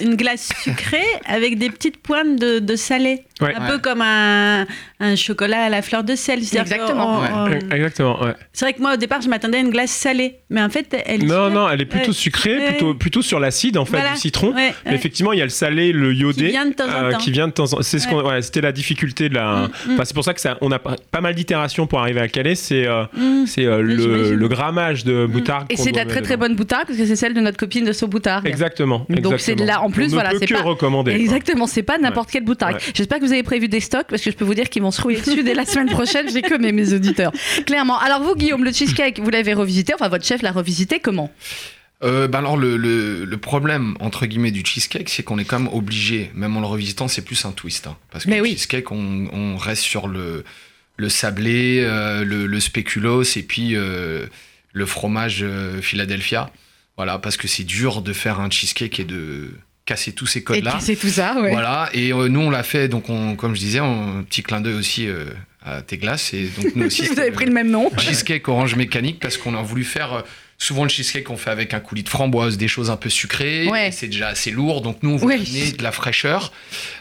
[0.00, 3.24] une glace sucrée avec des petites pointes de, salé.
[3.40, 3.54] Ouais.
[3.54, 3.68] Un Ouais.
[3.72, 4.66] peu comme un,
[5.00, 6.42] un chocolat à la fleur de sel.
[6.44, 7.20] C'est-à-dire Exactement.
[7.20, 8.20] on- Exactement.
[8.22, 8.34] Ouais.
[8.52, 10.36] C'est vrai que moi, au départ, je m'attendais à une glace salée.
[10.50, 11.54] Mais en fait, elle est Non, sucrée.
[11.58, 12.66] Non, elle est plutôt sucrée, Ouais.
[12.70, 14.12] plutôt, plutôt sur l'acide en fait Voilà.
[14.14, 14.52] du citron.
[14.54, 14.94] Ouais, Mais.
[14.94, 17.18] Effectivement, il y a le salé, le iodé, Qui vient de temps en euh, temps.
[17.18, 18.14] qui vient de temps en C'est ce Ouais.
[18.22, 19.46] qu'on, ouais, c'était la difficulté de la.
[19.46, 19.92] Mm, mm.
[19.94, 22.28] Enfin, c'est pour ça que ça, on a pas pas mal d'itérations pour arriver à
[22.28, 22.54] caler.
[22.54, 23.46] C'est, euh, Mmh.
[23.46, 25.66] c'est euh, le, le grammage de boutarde.
[25.70, 27.84] Et c'est de la très très bonne boutarde parce que c'est celle de notre copine
[27.84, 28.44] de Sauboutard.
[28.46, 29.06] Exactement.
[29.08, 31.12] Donc c'est de là- en plus, On ne voilà, peut c'est que pas- recommander.
[31.12, 31.20] quoi.
[31.20, 32.74] Exactement, c'est pas n'importe quelle boutarde.
[32.74, 32.80] Ouais.
[32.94, 34.90] J'espère que vous avez prévu des stocks parce que je peux vous dire qu'ils vont
[34.90, 36.26] se rouiller dessus dès la semaine prochaine.
[36.32, 37.32] J'ai que mes, mes auditeurs.
[37.66, 37.98] Clairement.
[37.98, 39.94] Alors vous, Guillaume, le cheesecake, vous l'avez revisité?
[39.94, 41.00] Enfin, votre chef l'a revisité.
[41.00, 41.30] Comment?
[42.04, 45.58] Euh, bah alors le, le, le problème entre guillemets du cheesecake, c'est qu'on est quand
[45.58, 47.96] même obligé, même en le revisitant, c'est plus un twist, hein.
[48.12, 48.52] parce que Mais le oui.
[48.52, 50.44] cheesecake, on, on reste sur le
[50.96, 54.26] le sablé, euh, le, le spéculoos et puis euh,
[54.72, 55.44] le fromage
[55.80, 56.50] Philadelphia.
[56.96, 59.50] Voilà, parce que c'est dur de faire un cheesecake et de
[59.86, 60.78] casser tous ces Et codes-là.
[60.80, 61.50] c'est tout ça, ouais.
[61.52, 64.74] Voilà, et nous on l'a fait, donc on, comme je disais, un petit clin d'œil
[64.74, 65.08] aussi
[65.64, 67.06] à tes glaces, et donc nous aussi.
[67.12, 67.90] vous avez pris le même nom.
[67.98, 70.24] cheesecake orange mécanique parce qu'on a voulu faire
[70.60, 73.68] souvent le cheesecake qu'on fait avec un coulis de framboise, des choses un peu sucrées.
[73.68, 73.90] Ouais.
[73.92, 76.52] C'est déjà assez lourd, donc nous on voulait amener de la fraîcheur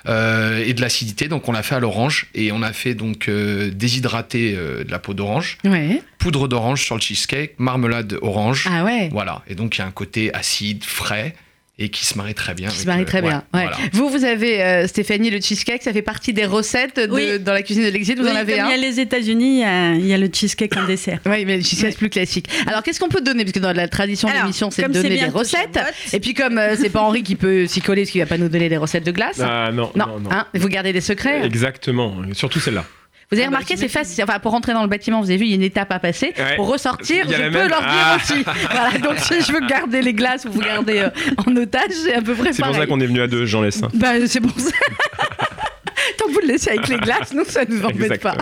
[0.07, 3.27] euh, et de l'acidité, donc on l'a fait à l'orange et on a fait donc
[3.27, 6.01] euh, déshydrater euh, de la peau d'orange, Ouais.
[6.19, 8.67] poudre d'orange sur le cheesecake, marmelade orange.
[8.71, 9.09] Ah ouais.
[9.11, 11.35] Voilà, et donc il y a un côté acide, frais
[11.79, 12.69] et qui se marie très bien.
[12.69, 13.43] Qui se marie très bien.
[13.53, 13.67] ouais, ouais.
[13.69, 13.77] voilà.
[13.93, 17.39] Vous, vous avez, euh, Stéphanie, le cheesecake, ça fait partie des recettes de- Oui.
[17.39, 18.17] dans la cuisine de l'exil.
[18.17, 20.05] Vous Oui, en avez comme un il y a les États-Unis, il y a, il
[20.07, 21.19] y a le cheesecake en dessert.
[21.27, 22.47] Oui, mais le cheesecake plus classique.
[22.65, 23.43] Alors, qu'est-ce qu'on peut donner?
[23.43, 25.79] Parce que dans la tradition de l'émission, c'est de donner des recettes.
[26.13, 28.37] Et puis, comme euh, c'est pas Henri qui peut s'y coller, parce qu'il va pas
[28.39, 29.39] nous donner des recettes de glace.
[29.43, 30.31] Ah, non, non, non, non.
[30.31, 31.45] Hein, vous gardez des secrets.
[31.45, 32.15] Exactement.
[32.33, 32.85] Surtout celle-là.
[33.31, 34.23] Vous avez remarqué, c'est facile.
[34.23, 35.99] Enfin, pour rentrer dans le bâtiment, vous avez vu, il y a une étape à
[35.99, 36.33] passer.
[36.37, 36.55] Ouais.
[36.55, 37.67] Pour ressortir, je peux même.
[37.67, 38.15] leur dire Ah.
[38.17, 38.43] aussi.
[38.71, 41.09] Voilà, donc si je veux garder les glaces ou vous gardez euh,
[41.45, 43.61] en otage, c'est à peu près C'est pour ça qu'on est venu à deux, j'en
[43.61, 43.89] laisse un.
[43.93, 44.69] Bah, c'est pour ça.
[46.33, 48.35] Vous le laissez avec les glaces, nous, ça nous embête pas.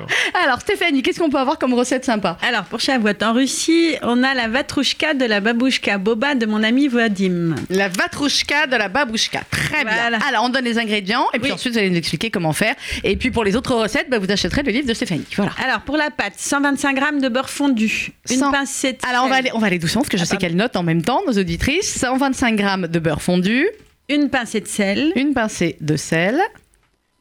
[0.43, 4.23] Alors, Stéphanie, qu'est-ce qu'on peut avoir comme recette sympa Alors, pour Shavuot, en Russie, on
[4.23, 7.55] a la vatrouchka de la babouchka boba de mon ami Vadim.
[7.69, 9.41] La vatrouchka de la babouchka.
[9.51, 10.19] Très bien.
[10.27, 11.53] Alors, on donne les ingrédients et puis Oui.
[11.53, 12.75] ensuite, vous allez nous expliquer comment faire.
[13.03, 15.25] Et puis, pour les autres recettes, bah, vous achèterez le livre de Stéphanie.
[15.35, 15.51] Voilà.
[15.63, 18.51] Alors, pour la pâte, 125 g de beurre fondu, une 100.
[18.51, 20.25] pincée de Alors, on va sel, aller, on va aller doucement parce que je Ah,
[20.25, 21.93] sais qu'elle note en même temps, nos auditrices.
[21.99, 23.67] 125 g de beurre fondu,
[24.09, 26.39] une pincée de sel, une pincée de sel,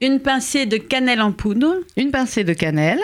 [0.05, 3.01] une pincée de cannelle en poudre, une pincée de cannelle,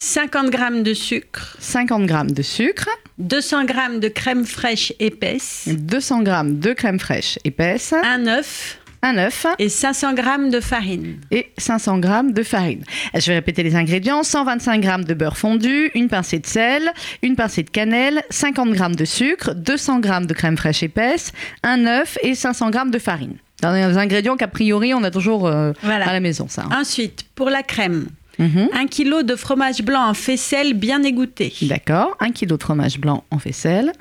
[0.00, 6.24] 50 g de sucre, 50 g de sucre, 200 g de crème fraîche épaisse, 200
[6.24, 11.20] g de crème fraîche épaisse, un œuf un œuf et 500 g de farine.
[11.30, 12.82] et 500 g de farine.
[13.14, 17.36] Je vais répéter les ingrédients 125 g de beurre fondu, une pincée de sel, une
[17.36, 21.30] pincée de cannelle, 50 g de sucre, 200 g de crème fraîche épaisse,
[21.62, 23.36] un œuf et 500 g de farine.
[23.62, 26.08] Dans les ingrédients qu'a priori on a toujours euh, Voilà.
[26.08, 26.64] à la maison, ça.
[26.70, 26.80] hein.
[26.80, 28.68] Ensuite, pour la crème, Mhm.
[28.74, 32.16] 1 kg de fromage blanc en faisselle bien égoutté, D'accord.
[32.20, 33.92] Un kilo de fromage blanc en faisselle,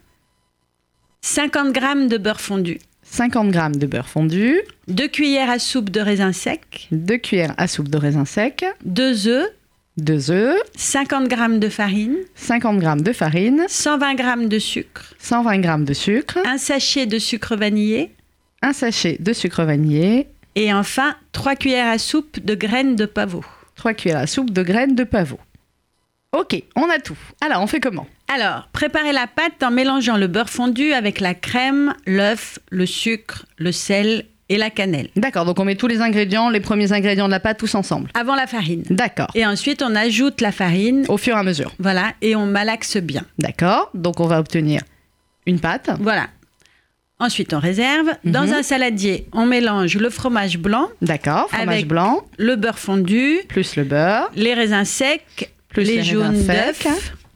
[1.22, 4.58] 50 g de beurre fondu, 50 g de beurre fondu,
[4.90, 9.28] 2 cuillères à soupe de raisin sec, 2 cuillères à soupe de raisin sec, 2
[9.28, 9.48] œufs,
[9.98, 15.62] 2 œufs, 50 g de farine, 50 g de farine, 120 g de sucre, 120
[15.64, 18.12] g de sucre, un sachet de sucre vanillé
[18.62, 23.44] un sachet de sucre vanillé, et enfin 3 cuillères à soupe de graines de pavot.
[23.76, 25.40] 3 cuillères à soupe de graines de pavot.
[26.32, 27.18] Ok, on a tout.
[27.40, 28.08] Alors, on fait comment?
[28.34, 33.46] Alors, préparez la pâte en mélangeant le beurre fondu avec la crème, l'œuf, le sucre,
[33.58, 35.10] le sel et la cannelle.
[35.16, 38.10] D'accord, donc on met tous les ingrédients, les premiers ingrédients de la pâte, tous ensemble.
[38.14, 38.84] Avant la farine.
[38.90, 39.28] D'accord.
[39.34, 41.06] Et ensuite, on ajoute la farine.
[41.08, 41.74] Au fur et à mesure.
[41.80, 43.24] Voilà, et on malaxe bien.
[43.40, 44.82] D'accord, donc on va obtenir
[45.46, 45.90] une pâte.
[46.00, 46.28] Voilà.
[47.26, 48.08] Ensuite, on réserve.
[48.24, 48.54] Dans Mhm.
[48.54, 53.76] un saladier, on mélange le fromage blanc, D'accord, fromage Avec- blanc, le beurre fondu, plus
[53.78, 56.86] le beurre, les raisins secs, plus les jaunes d'œufs,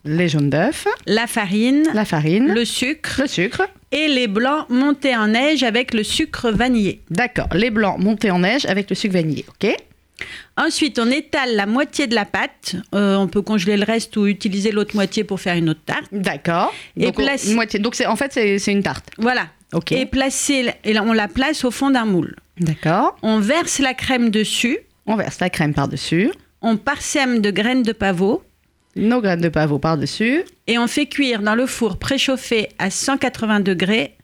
[0.05, 3.63] les jaunes d'œufs, la farine, la farine, le sucre le sucre.
[3.91, 7.01] et les blancs montés en neige avec le sucre vanillé.
[7.09, 9.75] D'accord, les blancs montés en neige avec le sucre vanillé, ok
[10.57, 12.75] Ensuite, on étale la moitié de la pâte.
[12.93, 16.09] Euh, on peut congeler le reste ou utiliser l'autre moitié pour faire une autre tarte.
[16.11, 16.73] D'accord.
[16.97, 17.79] Et Donc, place- moitié.
[17.79, 19.05] Donc en fait c'est une tarte.
[19.17, 19.47] Voilà.
[19.91, 22.35] Et, placer, et on la place au fond d'un moule.
[22.59, 23.15] D'accord.
[23.21, 24.79] On verse la crème dessus.
[25.05, 28.43] On verse la crème par-dessus, On parsème de graines de pavot.
[28.95, 30.43] nos graines de pavot par-dessus.
[30.67, 34.15] Et on fait cuire dans le four préchauffé à 180 degrés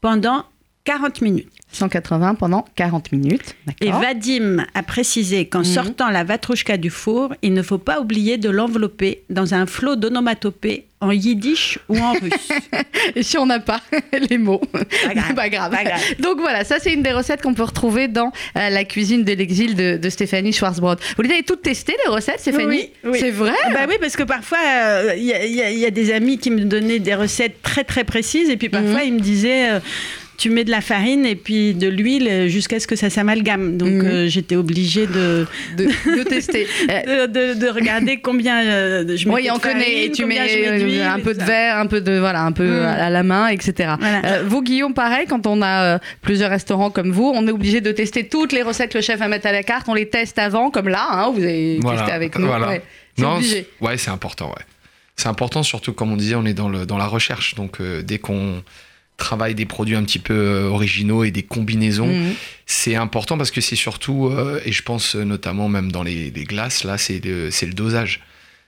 [0.00, 0.44] pendant
[0.84, 1.48] 40 minutes.
[1.72, 3.54] 180 pendant 40 minutes.
[3.80, 3.90] Et.
[3.92, 5.64] Vadim a précisé qu'en Mhm.
[5.64, 9.94] sortant la vatrouchka du four, il ne faut pas oublier de l'envelopper dans un flot
[9.94, 12.48] d'onomatopées en yiddish ou en russe.
[13.14, 13.80] Et si on n'a pas
[14.30, 15.70] les mots, Pas grave, pas grave.
[15.70, 16.00] pas grave.
[16.18, 19.32] Donc voilà, ça c'est une des recettes qu'on peut retrouver dans euh, la cuisine de
[19.32, 20.98] l'exil de, de Stéphanie Schwarzbrod.
[21.16, 22.90] Vous les avez toutes testées les recettes, Stéphanie?
[23.04, 23.18] Oui, oui.
[23.20, 23.52] C'est vrai?
[23.72, 26.64] Bah oui, parce que parfois, euh, y, y il y a des amis qui me
[26.64, 29.06] donnaient des recettes très très précises, et puis parfois Mhm.
[29.06, 29.70] ils me disaient...
[29.70, 29.80] euh,
[30.40, 33.76] tu mets de la farine et puis de l'huile jusqu'à ce que ça s'amalgame.
[33.76, 34.06] Donc Mhm.
[34.06, 35.84] euh, j'étais obligée de, de,
[36.18, 36.66] de tester.
[36.90, 40.06] Euh, de, de- de regarder combien euh, je mets oui, on connaît.
[40.06, 40.38] Et tu mets
[41.02, 42.86] un peu de verre, un peu de voilà, un peu Mm.
[42.86, 43.94] à la main, etc.
[44.00, 44.22] Voilà.
[44.24, 47.80] Euh, vous, Guillaume, pareil, quand on a euh, plusieurs restaurants comme vous, on est obligé
[47.82, 49.88] de tester toutes les recettes que le chef va mettre à la carte.
[49.88, 52.46] On les teste avant, comme là, hein, vous avez Voilà, testé avec nous.
[52.46, 52.68] voilà.
[52.68, 52.82] Ouais,
[53.18, 53.66] c'est obligé.
[53.82, 54.64] ouais, c'est important, ouais.
[55.16, 57.54] C'est important, surtout comme on disait, on est dans, le, dans la recherche.
[57.56, 58.62] Donc, euh, dès qu'on
[59.20, 62.34] travaille des produits un petit peu euh, originaux et des combinaisons, Mhm.
[62.66, 66.30] c'est important parce que c'est surtout, euh, et je pense euh, notamment même dans les,
[66.30, 68.20] les glaces, là, c'est le, le dosage.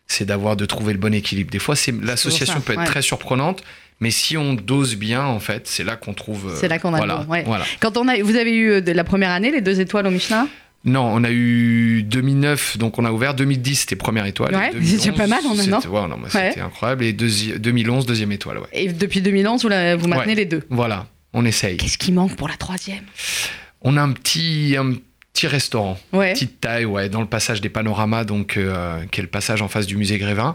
[0.08, 1.50] C'est d'avoir, de trouver le bon équilibre.
[1.50, 2.84] Des fois, l'association peut être ouais.
[2.86, 3.62] très surprenante,
[4.00, 6.48] mais si on dose bien, en fait, c'est là qu'on trouve.
[6.52, 7.42] euh, C'est là qu'on a le voilà, bon, ouais.
[7.46, 7.64] voilà.
[7.80, 10.48] Quand on a, vous avez eu de la première année les deux étoiles au Michelin?
[10.84, 14.54] Non, on a eu 2009, donc on a ouvert 2010, c'était première étoile.
[14.54, 15.86] Ouais, déjà pas mal, en c'était-.
[15.86, 16.48] Ouais, mais Ouais.
[16.50, 17.04] c'était incroyable.
[17.04, 18.66] Et deuxi- 2011, deuxième étoile, ouais.
[18.72, 20.62] et depuis 2011 vous, la- vous maintenez les deux.
[20.70, 21.76] Voilà, on essaye.
[21.76, 23.04] Qu'est-ce qui manque pour la troisième?
[23.82, 24.94] On a un petit, un
[25.32, 29.28] petit restaurant, petite taille, ouais, dans le passage des panoramas, donc euh, qui est le
[29.30, 30.52] passage en face du musée Grévin,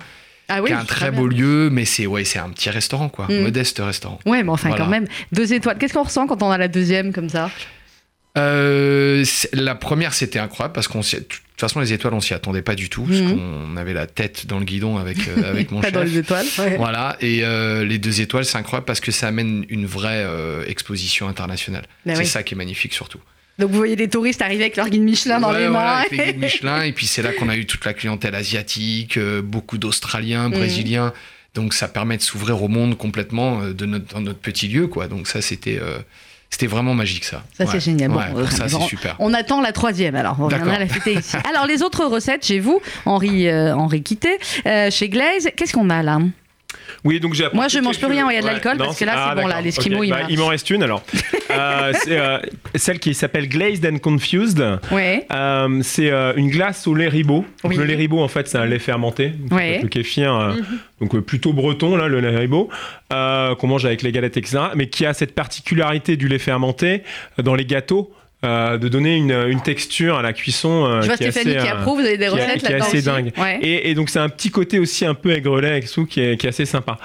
[0.50, 0.68] Ah oui.
[0.70, 1.22] qui est un très bien.
[1.22, 3.44] beau lieu, mais c'est ouais, c'est un petit restaurant, quoi, Mm.
[3.44, 4.20] modeste restaurant.
[4.26, 4.84] Ouais, mais enfin Voilà.
[4.84, 5.78] quand même deux étoiles.
[5.78, 7.50] Qu'est-ce qu'on ressent quand on a la deuxième comme ça?
[8.38, 9.24] Euh,
[9.54, 12.76] la première, c'était incroyable parce qu'on de toute façon, les étoiles, on s'y attendait pas
[12.76, 13.36] du tout, parce Mhm.
[13.36, 15.92] qu'on avait la tête dans le guidon avec, euh, avec mon chef.
[15.92, 16.46] dans les étoiles.
[16.60, 16.78] ouais.
[16.78, 20.26] Voilà, et euh, les deux étoiles, c'est incroyable parce que ça amène une vraie
[20.68, 21.86] exposition internationale.
[22.06, 22.28] Ben c'est oui.
[22.28, 23.20] ça qui est magnifique surtout.
[23.58, 26.00] Donc vous voyez des touristes arriver avec leur guide Michelin dans Ouais, les voilà, mains.
[26.02, 29.18] avec les guides Michelin, et puis c'est là qu'on a eu toute la clientèle asiatique,
[29.44, 30.58] beaucoup d'Australiens, Mhm.
[30.60, 31.14] Brésiliens.
[31.56, 35.08] Donc ça permet de s'ouvrir au monde complètement de notre, dans notre petit lieu, quoi.
[35.08, 35.80] Donc ça, c'était
[36.50, 37.44] c'était vraiment magique, ça.
[37.58, 38.10] Ça, c'est génial.
[38.12, 39.16] Bon, Ouais, pour euh, ça, bon, c'est super.
[39.20, 40.80] On attend la troisième, alors on viendra D'accord.
[40.80, 41.36] la fêter ici.
[41.50, 45.90] Alors les autres recettes chez vous, Henri, euh, Henri Quitté, euh, chez Glaze, qu'est-ce qu'on
[45.90, 46.20] a là?
[47.08, 49.06] Oui, donc j'ai Moi, je mange plus rien il y a de l'alcool, parce que
[49.06, 51.04] là, c'est bon, là, l'esquimau, il bah, il m'en reste une alors.
[51.50, 52.40] Euh, c'est euh,
[52.76, 54.62] celle qui s'appelle Glazed and Confused.
[54.92, 55.26] Ouais.
[55.32, 57.46] Euh, c'est une glace au lait ribot.
[57.64, 57.78] Oui.
[57.78, 59.32] Le lait ribot, en fait, c'est un lait fermenté.
[59.50, 59.80] Ouais.
[59.82, 60.54] Le kéfir, euh,
[61.00, 62.70] donc plutôt breton, là, le lait ribot,
[63.10, 64.66] qu'on mange avec les galettes, etc.
[64.76, 67.04] Mais qui a cette particularité du lait fermenté
[67.42, 68.12] dans les gâteaux.
[68.46, 71.56] Euh, de donner une, une texture à la cuisson euh, Je vois qui est Stéphanie
[71.56, 73.32] assez, qui euh, approuve, vous avez des est- recettes qui est là-dedans assez dingue.
[73.38, 73.60] Ouais.
[73.62, 76.38] et, et donc c'est un petit côté aussi un peu aigrelet avec tout qui est,
[76.38, 76.98] qui est assez sympa.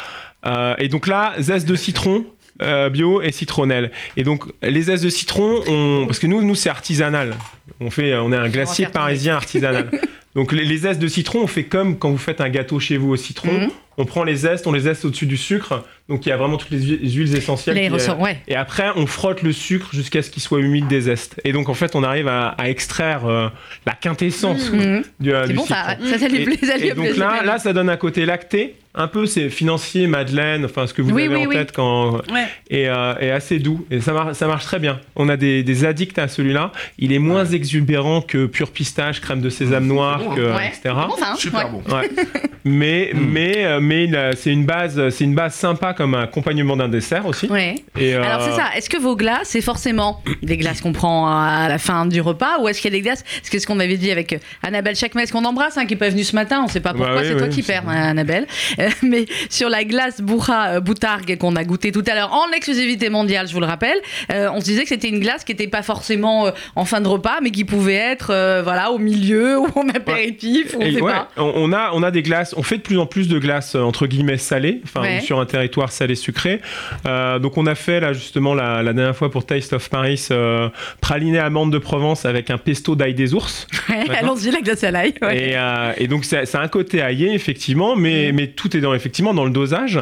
[0.46, 2.24] Euh, et donc là, zeste de citron.
[2.60, 3.90] euh, bio et citronnelle.
[4.16, 6.04] Et donc les zestes de citron, on...
[6.06, 7.34] parce que nous, nous c'est artisanal.
[7.80, 9.88] On fait, on est un glacier parisien artisanal.
[10.34, 12.96] donc les, les zestes de citron, on fait comme quand vous faites un gâteau chez
[12.96, 13.52] vous au citron.
[13.52, 13.68] Mhm.
[13.98, 15.84] On prend les zestes, on les zeste au-dessus du sucre.
[16.08, 17.76] Donc il y a vraiment toutes les huiles, les huiles essentielles.
[17.76, 18.38] Les euh, ouais.
[18.48, 21.38] et après, on frotte le sucre jusqu'à ce qu'il soit humide des zestes.
[21.44, 23.48] Et donc, en fait, on arrive à, à extraire euh,
[23.84, 25.02] la quintessence quoi, Mhm.
[25.20, 25.76] du, euh, C'est du bon, citron.
[25.78, 27.72] ça, ça, ça lui Et- plaît, ça lui et donc plaît, là, ça là, ça
[27.74, 31.36] donne un côté lacté, un peu c'est financier, Madeleine, enfin ce que vous Oui, avez
[31.36, 31.54] oui, en oui.
[31.56, 32.46] tête quand Ouais.
[32.70, 35.00] et, euh, et assez doux et ça marche, ça marche très bien.
[35.16, 36.72] On a des, des addicts à celui-là.
[36.98, 40.66] Il est moins exubérant que pur pistache, crème de sésame noire, bon, que, Ouais.
[40.68, 40.80] etc.
[40.82, 41.70] C'est bon, ça, hein Super Ouais.
[41.86, 41.94] bon.
[41.94, 42.10] Ouais.
[42.64, 43.18] mais Mm.
[43.32, 47.26] mais euh, mais euh, c'est une base, c'est une base sympa comme accompagnement d'un dessert
[47.26, 47.46] aussi.
[47.48, 47.76] Ouais.
[47.98, 51.26] Et, euh, Alors c'est ça, est-ce que vos glaces, c'est forcément des glaces qu'on prend
[51.28, 53.22] à la fin du repas ou est-ce qu'il y a des glaces?
[53.22, 56.08] Parce que ce qu'on avait dit avec Annabelle Chakmes, qu'on embrasse, hein, qui n'est pas
[56.08, 57.72] venue ce matin, on ne sait pas pourquoi, Bah oui, c'est toi oui, qui c'est
[57.72, 58.46] perds, hein, Annabelle.
[58.78, 62.50] Euh, mais sur la glace bourra euh, boutargue qu'on a goûté tout à l'heure en
[62.52, 63.96] exclusivité mondiale, je vous le rappelle,
[64.32, 67.00] euh, on se disait que c'était une glace qui n'était pas forcément euh, en fin
[67.00, 70.86] de repas, mais qui pouvait être euh, voilà, au milieu ou en apéritif, ou on
[70.86, 71.28] Et sait ouais, pas.
[71.36, 73.80] on a, on a des glaces, on fait de plus en plus de glaces euh,
[73.80, 75.20] entre guillemets salées, enfin Ouais.
[75.20, 76.60] sur un territoire salé-sucré.
[77.06, 80.26] Euh, donc on a fait là justement la, la dernière fois pour Taste of Paris
[80.30, 80.68] euh,
[81.00, 83.66] praliné amande de Provence avec un pesto d'ail des ours.
[83.88, 84.16] Ouais.
[84.16, 85.10] Allons-y, la glace à l'ail.
[85.32, 89.34] Et, euh, et donc c'est un côté aillé effectivement, mais, mais tout est dans effectivement
[89.34, 89.98] dans le dosage.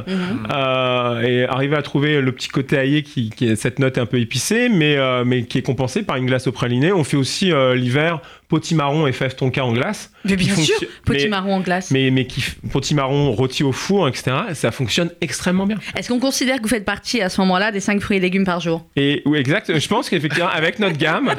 [0.53, 4.07] Euh, et arriver à trouver le petit côté aillé qui, qui est cette note un
[4.07, 6.92] peu épicée, mais, mais qui est compensée par une glace au praliné.
[6.92, 10.10] On fait aussi l'hiver potimarron et fève tonka en glace.
[10.26, 11.90] Mais bien sûr, fonction- petit mais- marron en glace.
[11.90, 14.32] mais, mais qui potimarron rôti au four, etc.
[14.54, 15.78] Ça fonctionne extrêmement bien.
[15.96, 18.44] Est-ce qu'on considère que vous faites partie à ce moment-là des 5 fruits et légumes
[18.44, 18.84] par jour?
[18.96, 19.78] Et oui, exact.
[19.78, 21.32] Je pense qu'effectivement, avec notre gamme,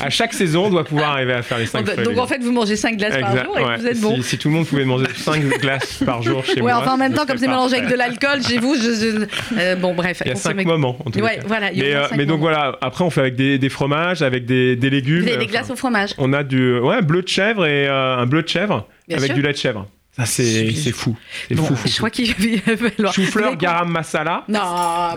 [0.00, 2.42] à chaque saison, on doit pouvoir arriver à faire les 5 Donc, donc, en fait,
[2.42, 4.16] vous mangez 5 glaces par jour et vous êtes bon.
[4.16, 6.80] Si, si tout le monde pouvait manger 5 glaces par jour chez Ouais, moi.
[6.82, 9.26] enfin en même temps, comme c'est mélangé avec de l'alcool, chez vous, je, je-
[9.58, 10.20] euh, bon bref.
[10.24, 11.42] Il y a consommez- 5 moments en tout Ouais, cas.
[11.46, 11.72] voilà.
[11.72, 13.58] il y a Mais, au moins euh, mais donc voilà, après on fait avec des,
[13.58, 15.24] des fromages, avec des, des légumes.
[15.24, 16.10] Des enfin, glaces au fromage.
[16.18, 19.28] On a du ouais, bleu de chèvre et euh, un bleu de chèvre Bien avec
[19.28, 19.34] sûr.
[19.36, 19.86] du lait de chèvre.
[20.16, 21.14] Ça c'est c'est fou.
[21.48, 21.98] C'est Bon, fou, fou, je fou.
[21.98, 23.12] crois qu'il va falloir.
[23.12, 24.44] Chou-fleur, garam masala.
[24.48, 24.60] Non,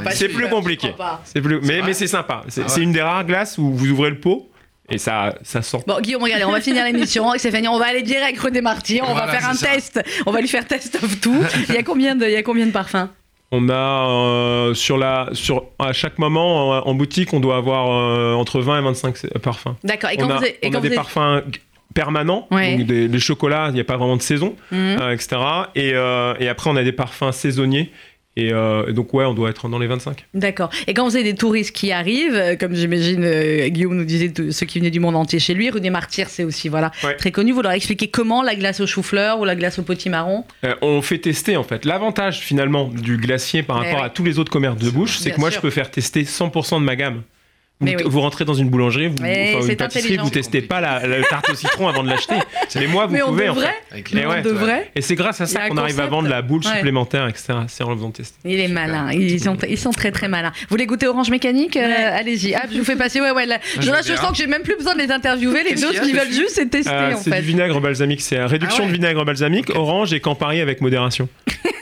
[0.04, 0.93] pas C'est plus compliqué.
[1.23, 2.43] C'est plus, mais mais c'est sympa.
[2.49, 2.69] C'est Ah ouais.
[2.69, 4.49] c'est une des rares glaces où vous ouvrez le pot
[4.89, 5.84] et ça ça sort.
[5.88, 7.30] Bon, Guillaume, regardez, on va finir l'émission.
[7.30, 9.06] Avec Stéphanie, on va aller direct rue des Martyrs.
[9.08, 9.67] On va faire un ça.
[9.67, 10.02] test.
[10.25, 11.41] On va lui faire test of tout.
[11.69, 13.08] Il y a combien de, il y a combien de parfums?
[13.51, 13.73] On a
[14.09, 18.59] euh, sur la sur à chaque moment en, en boutique, on doit avoir euh, entre
[18.62, 19.75] 20 et 25 parfums.
[19.83, 20.12] D'accord.
[20.12, 21.41] Et quand on a, vous êtes, et on quand a vous des êtes- parfums
[21.95, 22.77] permanents, Ouais.
[22.77, 24.97] donc des, les chocolats, il n'y a pas vraiment de saison, Mhm.
[25.01, 25.38] euh, etc.
[25.75, 27.91] Et, euh, et après, on a des parfums saisonniers.
[28.38, 30.26] Et, euh, et donc, ouais, on doit être dans les 25.
[30.34, 30.70] D'accord.
[30.88, 34.32] Et quand vous avez des touristes qui arrivent, euh, comme j'imagine euh, Guillaume nous disait,
[34.52, 37.15] ceux qui venaient du monde entier chez lui, rue des Martyrs, c'est aussi voilà Ouais.
[37.18, 37.52] très connu.
[37.52, 40.46] Vous leur expliquez comment la glace au chou-fleur ou la glace au potimarron?
[40.63, 41.84] Euh, on fait tester, en fait.
[41.86, 45.32] L'avantage, finalement, du glacier par Mais rapport à tous les autres commerces de bouche, c'est
[45.32, 45.58] que moi, sûr.
[45.60, 47.24] je peux faire tester 100% de ma gamme.
[47.82, 47.96] Vous, oui.
[48.06, 51.50] vous rentrez dans une boulangerie, vous, enfin, une pâtisserie, vous testez pas la, la tarte
[51.50, 52.36] au citron avant de l'acheter.
[52.76, 53.48] Mais moi, vous Mais on pouvez.
[53.48, 53.74] en devrait.
[53.89, 54.04] fait.
[54.13, 54.92] Mais on ouais, devrait.
[54.98, 56.76] Et c'est grâce à ça qu'on arrive à vendre la boule Ouais.
[56.76, 57.54] supplémentaire, etc.
[57.70, 58.36] C'est en le faisant tester.
[58.44, 60.52] Il est malin, ils sont, ils sont très très malins.
[60.63, 62.18] Vous voulez goûter Orange Mécanique Euh.
[62.20, 62.54] Allez-y.
[62.54, 63.22] Ah, je vous fais passer.
[63.22, 63.46] Ouais, ouais.
[63.46, 65.63] là, je je, là, sens que j'ai même plus besoin de les interviewer.
[65.63, 67.39] Les Qu'est-ce autres, qu'il y a, qui veulent juste, c'est tester Euh, en c'est fait.
[67.42, 71.30] du vinaigre balsamique, c'est une réduction Ah de vinaigre balsamique, orange et campari avec modération.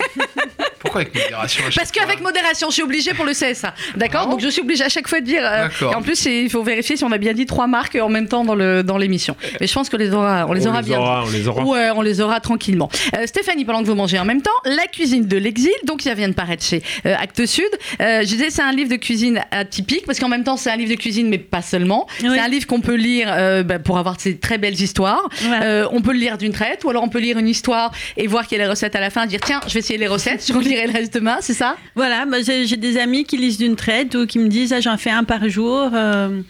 [1.06, 3.74] Pourquoi avec modération Parce qu'avec modération, je suis obligée pour le CSA.
[3.96, 5.42] D'accord Ah bon Donc je suis obligée à chaque fois de dire.
[5.44, 8.10] euh, et en plus, il faut vérifier si on a bien dit trois marques en
[8.10, 9.36] même temps dans le dans l'émission.
[9.60, 11.00] Mais je pense qu'on les aura, on les aura bien.
[11.00, 11.64] aura, on les aura.
[11.64, 12.90] Ouais, on les aura tranquillement.
[13.18, 16.14] Euh, Stéphanie, pendant que vous mangez en même temps, La cuisine de l'exil, donc ça
[16.14, 17.64] vient de paraître chez euh, Actes Sud.
[18.02, 20.76] Euh, je disais, c'est un livre de cuisine atypique, parce qu'en même temps, c'est un
[20.76, 22.08] livre de cuisine, mais pas seulement.
[22.22, 22.30] Oui.
[22.34, 25.28] C'est un livre qu'on peut lire euh, bah, pour avoir ces très belles histoires.
[25.62, 28.28] Euh, on peut le lire d'une traite, ou alors on peut lire une histoire et
[28.28, 30.08] voir qu'il y a les recettes à la fin, dire tiens, je vais essayer les
[30.08, 31.78] recettes, je relirai le reste demain, c'est ça?
[31.96, 34.98] Voilà, bah, j'ai des amis qui lisent d'une traite ou qui me disent ah, j'en
[34.98, 35.92] fais un par jour.
[35.94, 36.42] Euh,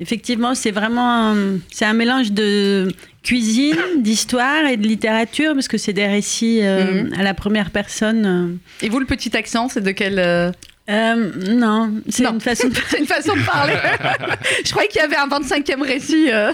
[0.00, 2.88] effectivement, c'est vraiment un- c'est un mélange de
[3.22, 7.12] cuisine, d'histoire et de littérature parce que c'est des récits euh, Mhm.
[7.18, 8.58] à la première personne.
[8.82, 10.18] Et vous, le petit accent, c'est de quel.
[10.90, 13.74] Euh, non, c'est une façon de C'est une façon de parler.
[14.64, 16.50] je croyais qu'il y avait un 25e récit euh,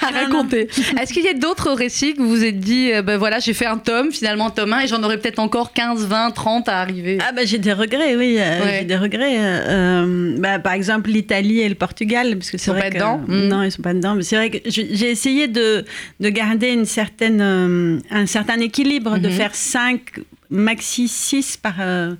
[0.00, 0.68] à Non, raconter.
[1.00, 3.54] Est-ce qu'il y a d'autres récits que vous vous êtes dit, euh, ben voilà, j'ai
[3.54, 6.68] fait un tome, finalement un tome 1, et j'en aurais peut-être encore 15, 20, 30
[6.68, 7.18] à arriver?
[7.26, 8.76] Ah bah j'ai des regrets, oui, Ouais.
[8.80, 9.36] j'ai des regrets.
[10.38, 13.18] bah, par exemple l'Italie et le Portugal, parce que c'est sont vrai pas que dedans?
[13.26, 13.48] Mm.
[13.48, 14.14] non, ils sont pas dedans.
[14.14, 15.84] Mais c'est vrai que j'ai essayé de,
[16.20, 19.34] de garder une certaine, euh, un certain équilibre, de Mhm.
[19.34, 20.00] faire 5,
[20.50, 22.14] maxi 6 par euh,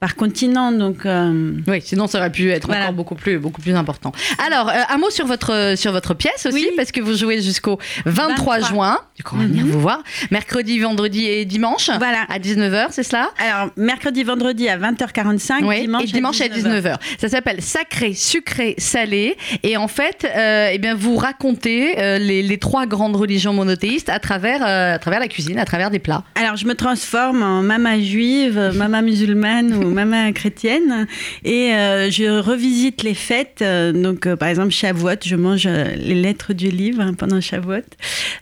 [0.00, 1.04] par continent, donc.
[1.04, 2.84] euh, Oui, sinon ça aurait pu être Voilà.
[2.84, 4.12] encore beaucoup plus, beaucoup plus important.
[4.44, 6.68] Alors, euh, un mot sur votre, sur votre pièce aussi, Oui.
[6.74, 8.60] parce que vous jouez jusqu'au 23, 23.
[8.60, 8.98] juin.
[9.14, 9.70] Du coup, on va venir Mhm.
[9.72, 10.02] vous voir.
[10.30, 11.90] Mercredi, vendredi et dimanche.
[11.98, 12.24] Voilà.
[12.30, 13.28] À 19h, c'est cela?
[13.38, 16.96] Alors mercredi, vendredi à 20h45, Oui, dimanche, et dimanche à 19h.
[17.20, 19.36] Ça s'appelle Sacré, Sucré, Salé.
[19.62, 24.08] Et en fait, euh, eh bien, vous racontez euh, les, les trois grandes religions monothéistes
[24.08, 26.24] à travers, euh, à travers la cuisine, à travers des plats.
[26.36, 31.06] Alors, je me transforme en maman juive, euh, maman musulmane ou maman chrétienne
[31.44, 33.60] et euh, je revisite les fêtes.
[33.62, 37.82] Euh, donc, euh, par exemple, Shavuot, je mange les lettres du livre hein, pendant Shavuot.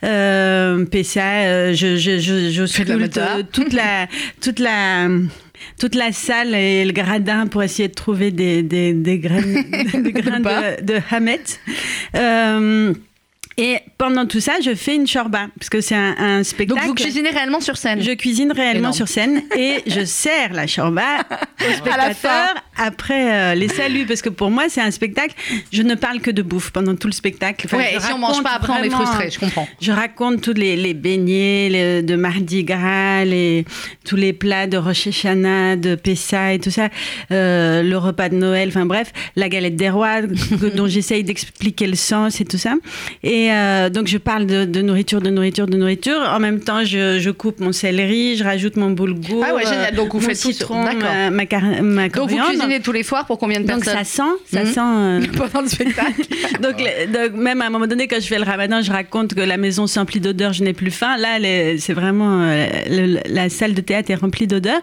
[0.05, 3.21] Euh, Pessa, je, je, je, sculpte
[3.53, 4.07] toute la,
[4.41, 5.09] toute la
[5.79, 9.65] toute la salle et le gradin pour essayer de trouver des, des, des graines,
[10.03, 11.41] des grains de, de hamet.
[12.17, 12.95] Euh,
[13.61, 16.81] Et pendant tout ça, je fais une chorba, parce que c'est un, un, spectacle.
[16.81, 18.95] Donc vous cuisinez réellement sur scène Je cuisine réellement Énorme.
[18.95, 21.19] sur scène et je sers la chorba
[21.69, 25.35] aux spectateurs après euh, les saluts, parce que pour moi, c'est un spectacle,
[25.72, 27.66] je ne parle que de bouffe pendant tout le spectacle.
[27.66, 29.68] Enfin, ouais, et si on mange pas après, on est frustré, je comprends.
[29.81, 33.64] Je raconte tous les, les beignets les, de Mardi Gras, les,
[34.05, 36.89] tous les plats de Rosh Hashanah, de Pessa et tout ça,
[37.33, 40.22] euh, le repas de Noël, enfin bref, la galette des rois,
[40.76, 42.74] dont j'essaye d'expliquer le sens et tout ça.
[43.22, 46.20] Et euh, donc, je parle de, de, nourriture, de nourriture, de nourriture.
[46.29, 49.45] En même temps, je, je coupe mon céleri, je rajoute mon boulgour.
[49.47, 49.95] Ah ouais, génial.
[49.95, 51.45] Donc, vous faites citron, tout ma, ma,
[51.83, 52.37] ma Donc, vous
[52.83, 54.73] tous les soirs pour combien de donc, personnes Donc, ça sent, ça Mhm.
[54.73, 54.81] sent.
[54.81, 56.23] euh, pendant le spectacle.
[56.62, 56.77] donc,
[57.12, 59.57] donc, même à un moment donné, quand je fais le ramadan, je raconte que la
[59.57, 61.16] maison s'emplit d'odeurs, je n'ai plus faim.
[61.16, 61.39] Là,
[61.79, 62.43] c'est vraiment.
[62.43, 64.81] euh, le- la salle de théâtre est remplie d'odeurs.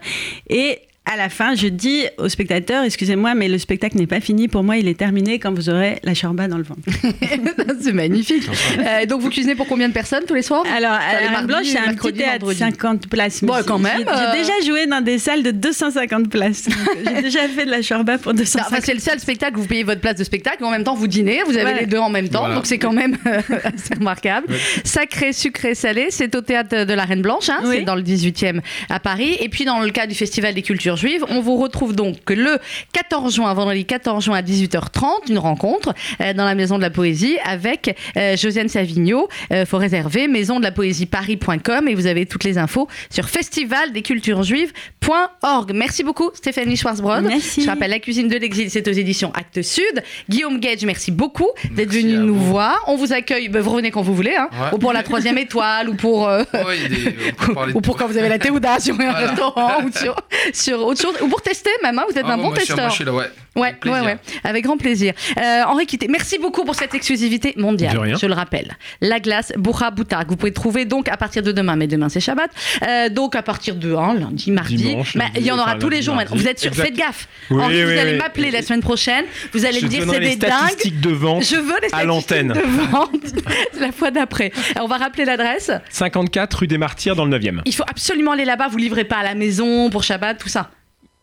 [0.49, 0.79] Et.
[1.07, 4.47] À la fin, je dis aux spectateurs, excusez-moi, mais le spectacle n'est pas fini.
[4.47, 6.81] Pour moi, il est terminé quand vous aurez la chorba dans le ventre.
[7.81, 8.43] c'est magnifique.
[8.79, 10.63] Euh, donc vous cuisinez pour combien de personnes tous les soirs?
[10.75, 12.57] Alors, à la mardis, Blanche, c'est un petit théâtre, vendredis.
[12.59, 13.43] 50 places.
[13.43, 14.31] Bon, mais quand même, J'ai euh.
[14.33, 16.63] j'ai déjà joué dans des salles de 250 places.
[17.05, 19.57] Donc, J'ai déjà fait de la chorba pour Non, 250 Enfin, c'est le seul spectacle,
[19.57, 21.79] vous payez votre place de spectacle, mais en même temps vous dînez, vous avez Voilà.
[21.81, 22.55] les deux en même temps, Voilà.
[22.55, 24.47] donc c'est quand même euh, assez remarquable.
[24.83, 27.75] Sacré, sucré, salé, c'est au théâtre de la Reine Blanche, hein, Oui.
[27.79, 29.37] c'est dans le 18e à Paris.
[29.39, 30.94] Et puis dans le cas du Festival des cultures
[31.29, 32.57] on vous retrouve donc le
[32.93, 36.89] 14 juin, vendredi 14 juin à 18h30, une rencontre euh, dans la Maison de la
[36.89, 39.27] Poésie avec euh, Josiane Savigno.
[39.51, 43.29] Euh, faut réserver maison de la poésie paris.com et vous avez toutes les infos sur
[43.29, 45.71] festivaldesculturesjuives.org.
[45.73, 47.23] Merci beaucoup Stéphanie Schwarzbrod.
[47.23, 47.61] Merci.
[47.63, 50.03] Je rappelle La cuisine de l'exil, c'est aux éditions Actes Sud.
[50.29, 52.45] Guillaume Gage, merci beaucoup d'être venu nous vous.
[52.51, 52.83] voir.
[52.87, 54.69] On vous accueille, ben, vous revenez quand vous voulez, hein, Ouais.
[54.73, 57.15] ou pour la troisième étoile, ou pour, euh, Ouais, il des-
[57.73, 57.91] ou tout.
[57.93, 59.13] quand vous avez la théouda sur un Voilà.
[59.27, 60.15] restaurant, ou sur,
[60.53, 62.77] sur autre chose, ou pour tester même, hein, vous êtes Ah un bon, moi, testeur.
[62.77, 63.29] moi, je suis là, ouais.
[63.55, 65.13] Ouais, ouais, ouais, avec grand plaisir.
[65.37, 67.93] Euh, Henri Quitté, merci beaucoup pour cette exclusivité mondiale.
[67.93, 68.15] De rien.
[68.17, 68.75] Je le rappelle.
[69.01, 70.29] La glace Bourra Boutargue.
[70.29, 72.49] Vous pouvez trouver donc à partir de demain, mais demain c'est Shabbat.
[72.87, 74.75] Euh, donc à partir de hein, lundi, mardi.
[74.75, 76.31] Dimanche, Bah, il y en aura enfin, tous les jours mardi.
[76.33, 76.43] maintenant.
[76.43, 77.27] Vous êtes sûr, faites gaffe.
[77.49, 78.17] Oui, Henri, vous oui, allez oui.
[78.17, 79.25] m'appeler la semaine prochaine.
[79.53, 80.99] Vous allez Je me dire c'est des dingues.
[81.01, 81.43] de vente.
[81.43, 82.47] Je veux les à statistiques l'antenne.
[82.49, 83.33] de vente
[83.79, 84.51] la fois d'après.
[84.81, 85.71] On va rappeler l'adresse.
[85.89, 87.61] 54 rue des Martyrs dans le 9e.
[87.65, 88.67] Il faut absolument aller là-bas.
[88.67, 90.71] Vous livrez pas à la maison pour Shabbat, tout ça.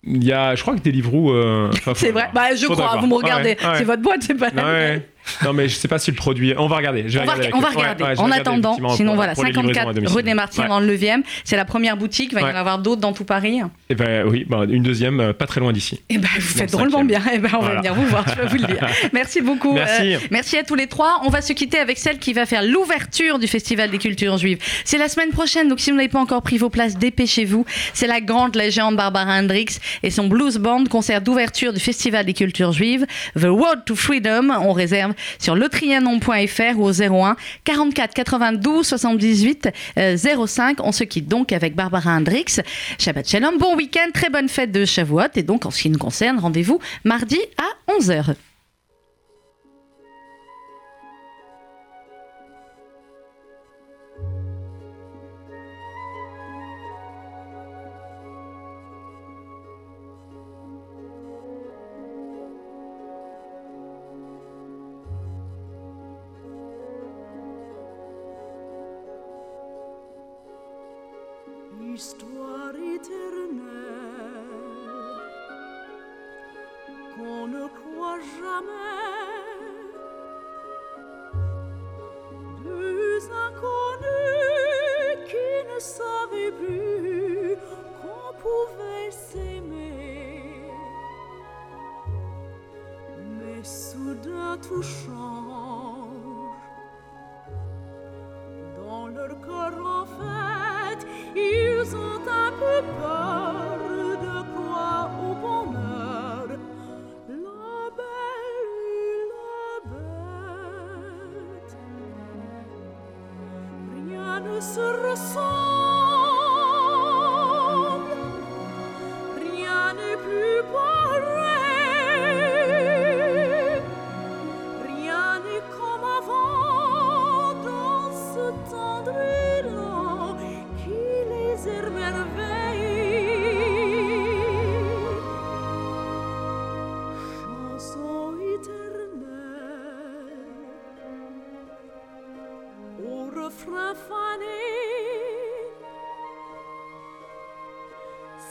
[0.05, 1.33] Il y a, je crois que Deliveroo.
[1.33, 2.29] euh, C'est vrai.
[2.35, 2.97] Bah, je crois.
[3.01, 3.57] Vous me regardez.
[3.61, 3.75] Ouais, ouais.
[3.79, 5.09] C'est votre boîte, c'est pas la ouais.
[5.45, 6.55] Non, mais je sais pas si le produit.
[6.59, 7.05] On va regarder.
[7.09, 7.69] Je vais On va, regarder on va.
[7.71, 10.17] Ouais, ouais, vais en regarder, attendant, sinon pour- voilà, pour les livraisons à 54 domicile.
[10.17, 10.69] rue des Martyrs Ouais.
[10.69, 11.23] dans le 9e.
[11.45, 12.31] C'est la première boutique.
[12.33, 13.61] Il va y en avoir d'autres dans tout Paris.
[13.89, 16.01] Et ben oui, bah, une deuxième, euh, pas très loin d'ici.
[16.09, 17.23] Et ben, vous faites le drôlement bien.
[17.33, 18.87] Et ben, on va venir vous voir, je peux vous le dire.
[19.13, 19.73] Merci beaucoup.
[19.75, 20.15] Merci.
[20.15, 21.21] Euh, merci à tous les trois.
[21.25, 24.59] On va se quitter avec celle qui va faire l'ouverture du Festival des cultures juives.
[24.85, 27.65] C'est la semaine prochaine, donc si vous n'avez pas encore pris vos places, dépêchez-vous.
[27.95, 32.33] C'est la grande légende Barbara Hendricks et son blues band, concert d'ouverture du Festival des
[32.35, 33.07] cultures juives,
[33.39, 34.51] The Road to Freedom.
[34.63, 40.79] On réserve sur letrianon.fr ou au 01 44 92 78 euh, 05.
[40.83, 42.61] On se quitte donc avec Barbara Hendricks.
[42.99, 45.23] Shabbat Shalom, bon week-end, très bonne fête de Shavuot.
[45.37, 48.35] Et donc, en ce qui nous concerne, rendez-vous mardi à 11h.
[72.05, 73.63] Histoire éternelle
[77.15, 79.12] qu'on ne croit jamais.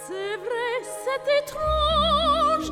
[0.08, 0.74] C'est vrai,
[1.04, 2.72] c'est étrange